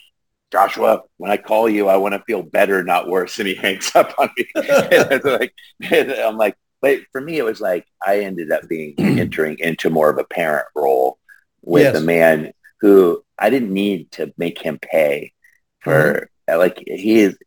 "Joshua, 0.50 1.02
when 1.18 1.30
I 1.30 1.36
call 1.36 1.68
you, 1.68 1.86
I 1.86 1.98
want 1.98 2.14
to 2.14 2.24
feel 2.26 2.42
better, 2.42 2.82
not 2.82 3.08
worse." 3.08 3.38
And 3.38 3.46
he 3.46 3.54
hangs 3.54 3.94
up 3.94 4.12
on 4.18 4.28
me. 4.36 4.48
and 4.56 5.24
like, 5.24 5.54
and 5.88 6.10
I'm 6.10 6.36
like, 6.36 6.56
but 6.80 6.98
for 7.12 7.20
me, 7.20 7.38
it 7.38 7.44
was 7.44 7.60
like 7.60 7.86
I 8.04 8.20
ended 8.22 8.50
up 8.50 8.68
being 8.68 8.94
entering 8.98 9.56
into 9.60 9.88
more 9.88 10.10
of 10.10 10.18
a 10.18 10.24
parent 10.24 10.66
role 10.74 11.20
with 11.62 11.84
yes. 11.84 11.96
a 11.96 12.00
man 12.00 12.52
who 12.80 13.24
I 13.38 13.50
didn't 13.50 13.72
need 13.72 14.10
to 14.12 14.34
make 14.36 14.60
him 14.60 14.80
pay 14.80 15.32
for. 15.78 15.92
Mm-hmm. 15.92 16.58
Like 16.58 16.82
he 16.84 17.20
is, 17.20 17.38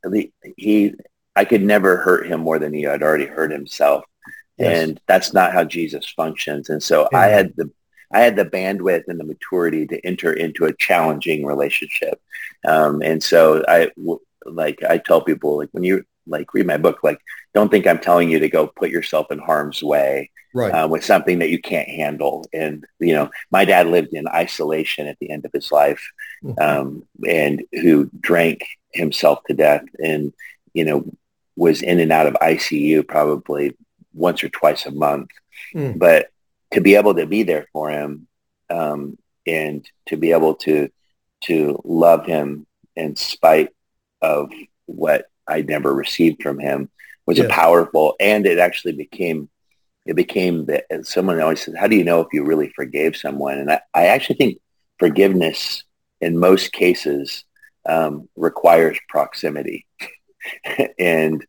he 0.55 0.95
I 1.35 1.45
could 1.45 1.61
never 1.61 1.97
hurt 1.97 2.27
him 2.27 2.41
more 2.41 2.59
than 2.59 2.73
he 2.73 2.83
had 2.83 3.03
already 3.03 3.25
hurt 3.25 3.51
himself. 3.51 4.05
Yes. 4.57 4.79
And 4.79 5.01
that's 5.07 5.33
not 5.33 5.51
how 5.51 5.65
Jesus 5.65 6.07
functions. 6.09 6.69
And 6.69 6.81
so 6.81 7.09
yeah. 7.11 7.17
I 7.19 7.27
had 7.27 7.53
the 7.55 7.69
I 8.11 8.19
had 8.21 8.35
the 8.35 8.45
bandwidth 8.45 9.03
and 9.07 9.19
the 9.19 9.25
maturity 9.25 9.85
to 9.87 10.05
enter 10.05 10.31
into 10.31 10.65
a 10.65 10.73
challenging 10.77 11.45
relationship. 11.45 12.21
Um, 12.65 13.01
and 13.01 13.21
so 13.21 13.63
I 13.67 13.91
like 14.45 14.79
I 14.87 14.97
tell 14.99 15.21
people 15.21 15.57
like 15.57 15.69
when 15.71 15.83
you 15.83 16.05
like 16.27 16.53
read 16.53 16.65
my 16.67 16.77
book. 16.77 16.99
Like, 17.03 17.19
don't 17.53 17.69
think 17.69 17.85
I'm 17.85 17.99
telling 17.99 18.29
you 18.29 18.39
to 18.39 18.49
go 18.49 18.67
put 18.67 18.89
yourself 18.89 19.31
in 19.31 19.39
harm's 19.39 19.83
way 19.83 20.31
Right. 20.53 20.71
uh, 20.71 20.87
with 20.87 21.03
something 21.03 21.39
that 21.39 21.49
you 21.49 21.59
can't 21.59 21.89
handle. 21.89 22.45
And 22.53 22.85
you 22.99 23.13
know, 23.13 23.29
my 23.51 23.65
dad 23.65 23.87
lived 23.87 24.13
in 24.13 24.27
isolation 24.27 25.07
at 25.07 25.17
the 25.19 25.29
end 25.29 25.43
of 25.45 25.51
his 25.51 25.71
life, 25.71 26.01
Mhm. 26.43 26.59
um, 26.61 27.03
and 27.27 27.61
who 27.73 28.09
drank 28.21 28.63
himself 28.93 29.39
to 29.47 29.53
death, 29.53 29.83
and 30.01 30.31
you 30.73 30.85
know, 30.85 31.05
was 31.55 31.81
in 31.81 31.99
and 31.99 32.11
out 32.11 32.27
of 32.27 32.33
ICU 32.35 33.07
probably 33.07 33.75
once 34.13 34.43
or 34.43 34.49
twice 34.49 34.85
a 34.85 34.91
month. 34.91 35.29
Mm. 35.73 35.97
But 35.97 36.27
to 36.73 36.81
be 36.81 36.95
able 36.95 37.15
to 37.15 37.25
be 37.25 37.43
there 37.43 37.67
for 37.71 37.89
him, 37.89 38.27
um, 38.69 39.17
and 39.47 39.87
to 40.07 40.17
be 40.17 40.31
able 40.31 40.55
to 40.55 40.89
to 41.41 41.79
love 41.83 42.25
him 42.25 42.65
in 42.95 43.15
spite 43.15 43.69
of 44.21 44.51
what 44.87 45.25
I 45.47 45.61
never 45.61 45.93
received 45.93 46.41
from 46.41 46.59
him 46.59 46.89
was 47.25 47.37
Yes. 47.37 47.47
a 47.47 47.49
powerful, 47.49 48.15
and 48.19 48.45
it 48.45 48.57
actually 48.59 48.93
became 48.93 49.49
it 50.05 50.15
became 50.15 50.65
that 50.67 50.85
someone 51.03 51.39
always 51.39 51.61
says, 51.63 51.73
how 51.75 51.87
do 51.87 51.95
you 51.95 52.03
know 52.03 52.21
if 52.21 52.27
you 52.31 52.43
really 52.43 52.69
forgave 52.75 53.17
someone? 53.17 53.57
And 53.57 53.71
I, 53.71 53.81
I 53.93 54.05
actually 54.05 54.35
think 54.35 54.59
forgiveness 54.99 55.83
in 56.21 56.37
most 56.37 56.71
cases 56.71 57.43
um, 57.87 58.29
requires 58.35 58.99
proximity. 59.09 59.85
and, 60.99 61.45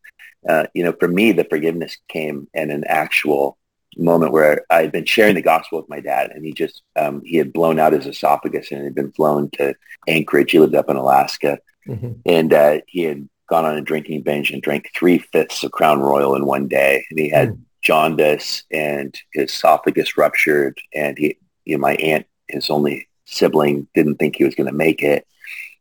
uh, 0.47 0.65
you 0.73 0.83
know, 0.83 0.93
for 0.99 1.07
me, 1.07 1.31
the 1.31 1.43
forgiveness 1.45 1.97
came 2.07 2.47
in 2.53 2.71
an 2.71 2.83
actual 2.87 3.57
moment 3.97 4.31
where 4.31 4.65
I 4.69 4.81
had 4.81 4.91
been 4.91 5.05
sharing 5.05 5.35
the 5.35 5.41
gospel 5.41 5.79
with 5.79 5.89
my 5.89 5.99
dad 5.99 6.31
and 6.31 6.45
he 6.45 6.53
just, 6.53 6.83
um, 6.95 7.21
he 7.25 7.37
had 7.37 7.51
blown 7.51 7.79
out 7.79 7.93
his 7.93 8.05
esophagus 8.05 8.71
and 8.71 8.83
had 8.83 8.93
been 8.95 9.11
flown 9.11 9.49
to 9.51 9.73
Anchorage. 10.07 10.51
He 10.51 10.59
lived 10.59 10.75
up 10.75 10.89
in 10.89 10.97
Alaska 10.97 11.59
Mhm. 11.87 12.19
and 12.25 12.53
uh, 12.53 12.79
he 12.87 13.03
had 13.03 13.27
gone 13.49 13.65
on 13.65 13.77
a 13.77 13.81
drinking 13.81 14.21
binge 14.21 14.51
and 14.51 14.61
drank 14.61 14.91
three 14.93 15.19
fifths 15.19 15.63
of 15.63 15.71
Crown 15.71 15.99
Royal 15.99 16.35
in 16.35 16.45
one 16.45 16.67
day. 16.67 17.03
And 17.09 17.17
he 17.17 17.29
had 17.29 17.49
Mm. 17.49 17.59
jaundice 17.81 18.63
and 18.71 19.15
his 19.33 19.51
esophagus 19.51 20.17
ruptured. 20.17 20.77
And 20.93 21.17
he, 21.17 21.37
you 21.65 21.77
know, 21.77 21.81
my 21.81 21.95
aunt, 21.95 22.25
his 22.49 22.69
only 22.69 23.07
sibling, 23.25 23.87
didn't 23.95 24.17
think 24.17 24.35
he 24.35 24.43
was 24.43 24.53
going 24.55 24.69
to 24.69 24.75
make 24.75 25.01
it. 25.01 25.25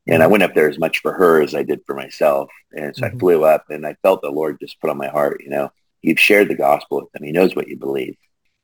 And 0.09 0.23
I 0.23 0.27
went 0.29 0.43
up 0.43 0.55
there 0.55 0.69
as 0.69 0.79
much 0.79 1.01
for 1.01 1.13
her 1.13 1.43
as 1.43 1.55
I 1.55 1.63
did 1.63 1.81
for 1.87 1.95
myself. 1.95 2.51
And 2.73 2.95
so 2.95 3.03
Mhm. 3.03 3.15
I 3.15 3.19
flew 3.19 3.45
up 3.45 3.65
and 3.71 3.87
I 3.87 3.95
felt 4.03 4.23
the 4.23 4.31
Lord 4.31 4.61
just 4.61 4.81
put 4.81 4.91
on 4.91 4.97
my 4.97 5.09
heart, 5.09 5.43
you 5.43 5.51
know, 5.51 5.71
you've 6.03 6.21
shared 6.21 6.49
the 6.49 6.55
gospel 6.55 7.03
with 7.03 7.21
him. 7.21 7.27
He 7.27 7.33
knows 7.33 7.57
what 7.57 7.69
you 7.69 7.77
believe. 7.77 8.17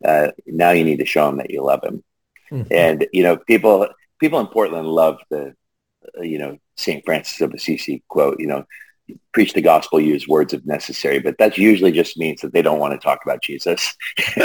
Uh, 0.05 0.31
now 0.47 0.71
you 0.71 0.85
need 0.85 0.99
to 0.99 1.05
show 1.05 1.29
him 1.29 1.39
that 1.39 1.51
you 1.51 1.63
love 1.63 1.83
him. 1.83 2.05
Mhm. 2.51 2.69
And, 2.71 3.07
you 3.13 3.23
know, 3.23 3.37
people, 3.37 3.89
people 4.21 4.39
in 4.41 4.47
Portland 4.47 4.87
love 4.87 5.21
the, 5.31 5.55
uh, 6.19 6.23
you 6.23 6.39
know, 6.39 6.59
St. 6.77 7.05
Francis 7.05 7.41
of 7.41 7.53
Assisi 7.53 8.03
quote, 8.09 8.39
you 8.39 8.47
know, 8.47 8.65
preach 9.33 9.53
the 9.53 9.61
gospel, 9.61 10.01
use 10.01 10.29
words 10.29 10.55
if 10.55 10.65
necessary, 10.65 11.19
but 11.19 11.37
that 11.39 11.59
usually 11.59 11.93
just 11.93 12.17
means 12.17 12.41
that 12.41 12.53
they 12.53 12.63
don't 12.63 12.79
want 12.79 12.93
to 12.93 13.05
talk 13.05 13.21
about 13.25 13.43
Jesus. 13.43 13.95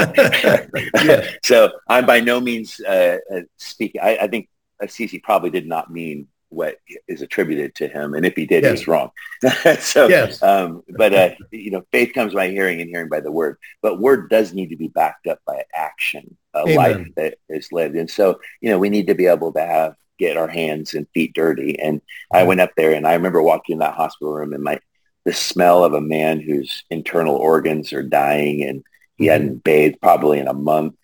Yes. 1.04 1.36
So 1.44 1.72
I'm 1.88 2.06
by 2.06 2.20
no 2.20 2.42
means 2.42 2.80
uh, 2.82 3.18
uh, 3.34 3.42
speaking. 3.58 4.02
I, 4.02 4.18
I 4.18 4.28
think 4.28 4.50
Assisi 4.82 5.20
probably 5.20 5.50
did 5.50 5.68
not 5.68 5.92
mean 5.92 6.28
what 6.50 6.78
is 7.08 7.22
attributed 7.22 7.76
to 7.76 7.88
him, 7.88 8.14
and 8.14 8.26
if 8.26 8.36
he 8.36 8.46
did, 8.46 8.64
Yes. 8.64 8.80
he's 8.80 8.88
wrong. 8.88 9.10
so, 9.80 10.08
Yes. 10.08 10.42
um, 10.42 10.84
but 10.98 11.14
uh, 11.14 11.30
you 11.52 11.72
know, 11.72 11.86
faith 11.92 12.14
comes 12.14 12.34
by 12.34 12.50
hearing, 12.50 12.80
and 12.82 12.90
hearing 12.90 13.10
by 13.10 13.20
the 13.20 13.32
word. 13.32 13.58
But 13.82 14.00
word 14.00 14.30
does 14.30 14.54
need 14.54 14.70
to 14.70 14.78
be 14.78 14.88
backed 14.88 15.28
up 15.28 15.40
by 15.46 15.64
action, 15.76 16.38
a 16.54 16.62
Amen. 16.62 16.76
life 16.76 17.08
that 17.16 17.38
is 17.50 17.72
lived, 17.72 17.96
and 17.96 18.10
so 18.10 18.40
you 18.62 18.70
know, 18.70 18.80
we 18.80 18.90
need 18.90 19.08
to 19.08 19.16
be 19.16 19.28
able 19.28 19.52
to 19.54 19.62
have 19.62 19.96
get 20.20 20.38
our 20.38 20.48
hands 20.48 20.96
and 20.96 21.06
feet 21.14 21.34
dirty. 21.36 21.80
And 21.80 22.02
I 22.34 22.42
went 22.44 22.60
up 22.62 22.72
there, 22.76 22.94
and 22.94 23.06
I 23.06 23.14
remember 23.14 23.42
walking 23.42 23.74
in 23.74 23.80
that 23.80 23.94
hospital 23.94 24.34
room, 24.34 24.54
and 24.54 24.64
my 24.64 24.80
the 25.26 25.34
smell 25.34 25.84
of 25.84 25.94
a 25.94 26.02
man 26.02 26.40
whose 26.40 26.84
internal 26.90 27.36
organs 27.36 27.92
are 27.92 28.02
dying, 28.04 28.64
and 28.64 28.84
he 29.18 29.26
Mhm. 29.26 29.32
hadn't 29.32 29.64
bathed 29.64 30.00
probably 30.02 30.40
in 30.40 30.48
a 30.48 30.54
month 30.54 30.96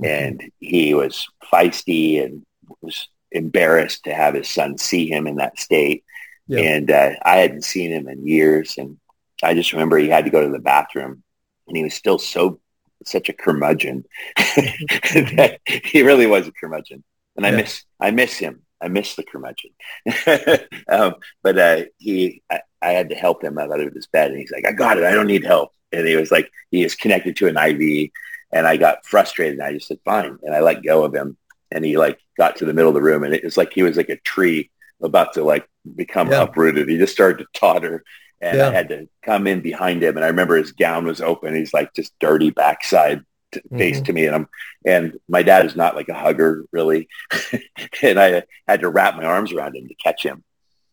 Mhm. 0.00 0.06
and 0.08 0.50
he 0.60 0.94
was 0.94 1.26
feisty 1.52 2.22
and 2.22 2.44
was 2.80 3.08
embarrassed 3.32 4.04
to 4.04 4.14
have 4.14 4.34
his 4.34 4.48
son 4.48 4.78
see 4.78 5.08
him 5.08 5.26
in 5.26 5.36
that 5.36 5.58
state. 5.58 6.04
Yeah. 6.46 6.60
And 6.60 6.90
uh, 6.90 7.12
I 7.24 7.36
hadn't 7.38 7.64
seen 7.64 7.90
him 7.92 8.08
in 8.08 8.26
years. 8.26 8.76
And 8.78 8.98
I 9.42 9.54
just 9.54 9.72
remember 9.72 9.98
he 9.98 10.08
had 10.08 10.24
to 10.24 10.30
go 10.30 10.42
to 10.42 10.50
the 10.52 10.58
bathroom 10.58 11.22
and 11.68 11.76
he 11.76 11.82
was 11.84 11.94
still 11.94 12.18
so, 12.18 12.60
such 13.04 13.28
a 13.28 13.32
curmudgeon 13.32 14.04
that 14.36 15.60
he 15.66 16.02
really 16.02 16.26
was 16.26 16.46
a 16.48 16.52
curmudgeon. 16.52 17.02
And 17.36 17.46
I 17.46 17.50
Yeah. 17.50 17.56
miss, 17.56 17.84
I 18.00 18.10
miss 18.10 18.36
him. 18.36 18.62
I 18.80 18.88
miss 18.88 19.14
the 19.14 19.22
curmudgeon. 19.24 19.70
um, 20.88 21.14
but 21.42 21.58
uh, 21.58 21.82
he, 21.98 22.42
I, 22.50 22.60
I 22.80 22.90
had 22.92 23.10
to 23.10 23.14
help 23.14 23.42
him 23.44 23.58
out 23.58 23.78
of 23.78 23.94
his 23.94 24.06
bed 24.08 24.30
and 24.30 24.40
he's 24.40 24.50
like, 24.50 24.66
I 24.66 24.72
got 24.72 24.98
it. 24.98 25.04
I 25.04 25.12
don't 25.14 25.28
need 25.28 25.44
help. 25.44 25.70
And 25.92 26.06
he 26.06 26.16
was 26.16 26.30
like, 26.32 26.50
he 26.70 26.82
is 26.82 26.94
connected 26.96 27.36
to 27.36 27.48
an 27.48 27.56
IV 27.56 28.10
and 28.52 28.66
I 28.66 28.76
got 28.76 29.06
frustrated 29.06 29.54
and 29.58 29.62
I 29.62 29.72
just 29.74 29.88
said, 29.88 29.98
fine. 30.04 30.38
And 30.42 30.54
I 30.54 30.60
let 30.60 30.82
go 30.82 31.04
of 31.04 31.14
him 31.14 31.36
and 31.74 31.84
he 31.84 31.96
like 31.96 32.18
got 32.36 32.56
to 32.56 32.64
the 32.64 32.72
middle 32.74 32.88
of 32.90 32.94
the 32.94 33.02
room 33.02 33.24
and 33.24 33.34
it 33.34 33.44
was 33.44 33.56
like 33.56 33.72
he 33.72 33.82
was 33.82 33.96
like 33.96 34.08
a 34.08 34.16
tree 34.18 34.70
about 35.02 35.32
to 35.34 35.42
like 35.44 35.66
become 35.96 36.30
Yeah. 36.30 36.42
uprooted. 36.42 36.88
He 36.88 36.98
just 36.98 37.12
started 37.12 37.38
to 37.38 37.58
totter 37.58 38.04
and 38.40 38.58
Yeah. 38.58 38.68
I 38.68 38.72
had 38.72 38.88
to 38.90 39.08
come 39.22 39.46
in 39.46 39.60
behind 39.60 40.02
him. 40.02 40.16
And 40.16 40.24
I 40.24 40.28
remember 40.28 40.56
his 40.56 40.72
gown 40.72 41.06
was 41.06 41.20
open. 41.20 41.54
He's 41.56 41.74
like 41.74 41.92
just 41.94 42.12
dirty 42.20 42.50
backside 42.50 43.22
t- 43.52 43.60
face 43.76 44.00
Mhm. 44.00 44.04
to 44.06 44.12
me. 44.12 44.26
And 44.26 44.34
I'm, 44.36 44.48
and 44.86 45.18
my 45.28 45.42
dad 45.42 45.66
is 45.66 45.74
not 45.76 45.96
like 45.96 46.08
a 46.08 46.14
hugger 46.14 46.64
really. 46.72 47.08
and 48.02 48.18
I 48.20 48.42
had 48.68 48.80
to 48.80 48.88
wrap 48.90 49.16
my 49.16 49.24
arms 49.24 49.52
around 49.52 49.76
him 49.76 49.88
to 49.88 49.94
catch 49.94 50.22
him. 50.24 50.44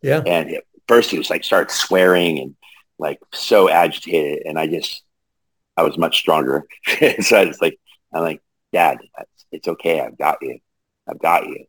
Yeah. 0.02 0.22
And 0.26 0.50
at 0.56 0.64
first 0.88 1.12
he 1.12 1.18
was 1.18 1.30
like, 1.30 1.44
started 1.44 1.72
swearing 1.72 2.40
and 2.40 2.56
like 2.98 3.20
so 3.34 3.70
agitated. 3.70 4.46
And 4.46 4.58
I 4.58 4.68
just, 4.68 5.04
I 5.78 5.84
was 5.84 5.98
much 5.98 6.18
stronger. 6.20 6.66
so 7.22 7.38
I 7.38 7.46
was 7.46 7.62
like, 7.62 7.80
I'm 8.14 8.22
like, 8.24 8.42
dad, 8.74 8.98
it's 9.52 9.68
okay. 9.68 10.00
I've 10.02 10.18
got 10.18 10.38
you. 10.42 10.60
I've 11.10 11.20
got 11.20 11.48
you. 11.48 11.66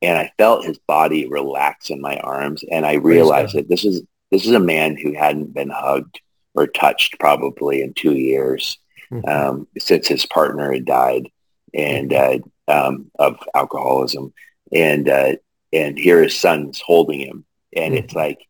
And 0.00 0.18
I 0.18 0.32
felt 0.36 0.64
his 0.64 0.78
body 0.78 1.28
relax 1.28 1.90
in 1.90 2.00
my 2.00 2.16
arms. 2.18 2.64
And 2.70 2.84
I 2.84 2.94
realized 2.94 3.54
that 3.54 3.68
this 3.68 3.84
is, 3.84 4.02
this 4.30 4.46
is 4.46 4.52
a 4.52 4.60
man 4.60 4.96
who 4.96 5.12
hadn't 5.14 5.54
been 5.54 5.70
hugged 5.70 6.20
or 6.54 6.66
touched 6.66 7.18
probably 7.20 7.82
in 7.82 7.94
two 7.94 8.14
years 8.14 8.78
Mhm. 9.10 9.28
um, 9.28 9.68
since 9.78 10.08
his 10.08 10.24
partner 10.24 10.72
had 10.72 10.86
died 10.86 11.28
and 11.74 12.12
uh, 12.14 12.38
um, 12.66 13.10
of 13.18 13.36
alcoholism. 13.54 14.32
And 14.72 15.06
uh, 15.08 15.36
and 15.70 15.98
here 15.98 16.22
his 16.22 16.34
son's 16.38 16.80
holding 16.80 17.20
him, 17.20 17.44
and 17.76 17.94
it's 17.94 18.14
like 18.14 18.40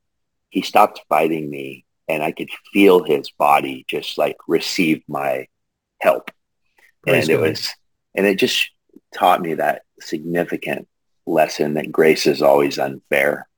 he 0.51 0.63
stopped 0.63 1.01
fighting 1.09 1.51
me, 1.51 1.85
and 2.09 2.23
I 2.23 2.31
could 2.31 2.49
feel 2.73 3.03
his 3.03 3.29
body 3.31 3.85
just 3.89 4.19
like 4.19 4.37
receive 4.47 5.03
my 5.09 5.49
help, 6.01 6.31
Praise 7.03 7.25
and 7.29 7.31
it 7.31 7.41
God. 7.41 7.49
was, 7.51 7.71
and 8.15 8.25
it 8.27 8.39
just 8.39 8.71
taught 9.13 9.41
me 9.43 9.55
that 9.55 9.83
significant 10.03 10.89
lesson 11.27 11.75
that 11.75 11.93
grace 11.93 12.27
is 12.27 12.43
always 12.43 12.79
unfair. 12.79 13.49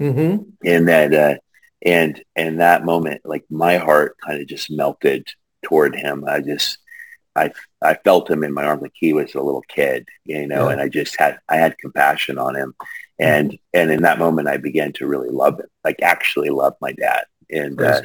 Mhm. 0.00 0.44
and 0.64 0.88
that 0.88 1.14
uh 1.14 1.36
and 1.82 2.22
and 2.36 2.60
that 2.60 2.84
moment 2.84 3.22
like 3.24 3.44
my 3.50 3.78
heart 3.78 4.14
kind 4.26 4.40
of 4.42 4.46
just 4.46 4.70
melted 4.70 5.26
toward 5.64 5.94
him. 5.96 6.24
I 6.28 6.40
just 6.40 6.78
i 7.34 7.50
i 7.82 7.94
felt 8.04 8.30
him 8.30 8.44
in 8.44 8.52
my 8.52 8.64
arms 8.64 8.82
like 8.82 8.92
he 8.94 9.12
was 9.14 9.34
a 9.34 9.40
little 9.40 9.62
kid 9.68 10.06
you 10.24 10.46
know 10.46 10.66
Yeah. 10.66 10.72
and 10.72 10.80
i 10.82 10.88
just 10.88 11.18
had 11.18 11.38
i 11.48 11.56
had 11.56 11.78
compassion 11.78 12.36
on 12.38 12.54
him. 12.56 12.74
And 13.18 13.58
and 13.72 13.90
in 13.90 14.02
that 14.02 14.18
moment 14.18 14.48
i 14.48 14.58
began 14.58 14.92
to 14.94 15.06
really 15.06 15.30
love 15.30 15.58
him 15.60 15.66
like 15.84 16.00
actually 16.02 16.50
love 16.50 16.74
my 16.82 16.92
dad. 16.92 17.24
And 17.50 17.80
uh, 17.80 18.00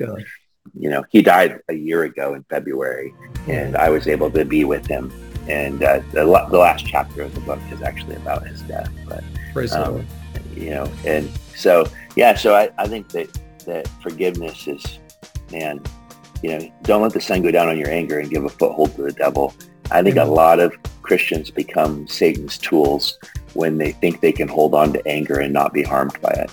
you 0.84 0.90
know 0.90 1.04
he 1.10 1.22
died 1.22 1.60
a 1.68 1.74
year 1.74 2.04
ago 2.04 2.34
in 2.36 2.44
february 2.50 3.14
and 3.48 3.76
i 3.76 3.90
was 3.90 4.08
able 4.08 4.30
to 4.32 4.46
be 4.46 4.64
with 4.64 4.86
him 4.86 5.12
and 5.52 5.84
uh, 5.84 6.00
the, 6.12 6.24
the 6.50 6.58
last 6.58 6.86
chapter 6.86 7.22
of 7.22 7.34
the 7.36 7.42
book 7.42 7.60
is 7.72 7.82
actually 7.82 8.16
about 8.16 8.46
his 8.46 8.62
death 8.64 8.90
but 9.08 9.24
Praise 9.54 9.74
um, 9.74 10.06
you 10.56 10.70
know 10.70 10.92
and 11.06 11.30
so 11.56 11.86
yeah 12.16 12.36
so 12.36 12.56
i, 12.56 12.70
I 12.78 12.88
think 12.88 13.10
that 13.10 13.28
that 13.66 13.88
forgiveness 14.02 14.68
is 14.68 15.00
man 15.52 15.82
you 16.42 16.58
know 16.58 16.72
don't 16.84 17.02
let 17.02 17.14
the 17.14 17.22
sun 17.22 17.42
go 17.42 17.52
down 17.52 17.68
on 17.68 17.78
your 17.78 17.90
anger 17.90 18.20
and 18.20 18.30
give 18.30 18.46
a 18.46 18.50
foothold 18.50 18.96
to 18.96 19.04
the 19.04 19.12
devil 19.12 19.54
i 19.92 20.02
think 20.02 20.18
a 20.18 20.24
lot 20.24 20.60
of 20.60 20.74
christians 21.02 21.52
become 21.52 22.08
satan's 22.08 22.58
tools 22.58 23.20
when 23.54 23.78
they 23.78 23.92
think 23.92 24.22
they 24.22 24.32
can 24.32 24.48
hold 24.48 24.74
on 24.74 24.94
to 24.94 25.06
anger 25.08 25.40
and 25.40 25.54
not 25.54 25.74
be 25.74 25.84
harmed 25.84 26.20
by 26.22 26.32
it 26.32 26.50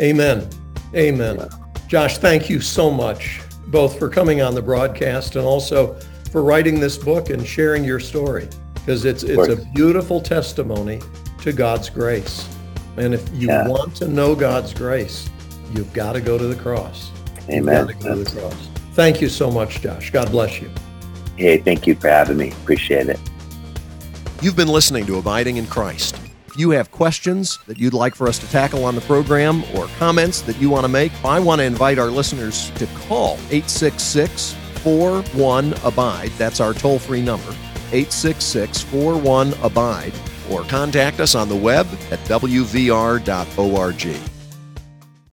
Amen. 0.00 0.48
Amen. 0.94 1.36
Yeah. 1.36 1.48
Josh, 1.86 2.18
thank 2.18 2.50
you 2.50 2.60
so 2.60 2.90
much, 2.90 3.40
both 3.68 3.98
for 3.98 4.08
coming 4.08 4.42
on 4.42 4.54
the 4.54 4.62
broadcast 4.62 5.36
and 5.36 5.44
also 5.44 5.98
for 6.32 6.42
writing 6.42 6.80
this 6.80 6.96
book 6.96 7.30
and 7.30 7.46
sharing 7.46 7.84
your 7.84 8.00
story, 8.00 8.48
because 8.74 9.04
it's 9.04 9.22
it's 9.22 9.48
a 9.48 9.56
beautiful 9.74 10.20
testimony 10.20 11.00
to 11.42 11.52
God's 11.52 11.88
grace. 11.90 12.48
And 12.96 13.14
if 13.14 13.22
you 13.32 13.48
Yeah. 13.48 13.68
want 13.68 13.94
to 13.96 14.08
know 14.08 14.34
God's 14.34 14.72
grace, 14.74 15.28
you've 15.74 15.92
got 15.92 16.14
to 16.14 16.20
go 16.20 16.36
to 16.38 16.46
the 16.46 16.56
cross. 16.56 17.10
Amen 17.50 17.86
go 18.00 18.14
to 18.16 18.24
the 18.24 18.40
cross. 18.40 18.54
Thank 18.94 19.20
you 19.20 19.28
so 19.28 19.50
much, 19.50 19.80
Josh. 19.80 20.10
God 20.10 20.30
bless 20.30 20.60
you. 20.60 20.70
hey 21.36 21.56
thank 21.58 21.86
you 21.86 21.94
for 21.94 22.08
having 22.08 22.36
me 22.36 22.50
appreciate 22.50 23.08
it 23.08 23.18
You've 24.42 24.54
been 24.56 24.68
listening 24.68 25.06
to 25.06 25.16
Abiding 25.18 25.56
in 25.56 25.66
Christ. 25.66 26.16
If 26.48 26.58
you 26.58 26.70
have 26.70 26.90
questions 26.90 27.58
that 27.66 27.78
you'd 27.78 27.94
like 27.94 28.14
for 28.14 28.28
us 28.28 28.38
to 28.40 28.50
tackle 28.50 28.84
on 28.84 28.94
the 28.96 29.00
program 29.02 29.62
or 29.74 29.86
comments 29.98 30.42
that 30.42 30.60
you 30.60 30.68
want 30.68 30.84
to 30.84 30.88
make, 30.88 31.12
I 31.24 31.38
want 31.40 31.60
to 31.60 31.64
invite 31.64 31.98
our 31.98 32.10
listeners 32.10 32.70
to 32.74 32.86
call 33.08 33.34
866 33.50 34.54
41 34.82 35.74
Abide. 35.84 36.32
That's 36.38 36.60
our 36.60 36.74
toll 36.74 36.98
free 36.98 37.22
number, 37.22 37.50
866 37.92 38.82
41 38.82 39.54
Abide, 39.62 40.12
or 40.50 40.62
contact 40.62 41.20
us 41.20 41.34
on 41.34 41.48
the 41.48 41.56
web 41.56 41.86
at 42.10 42.18
wvr.org. 42.20 44.31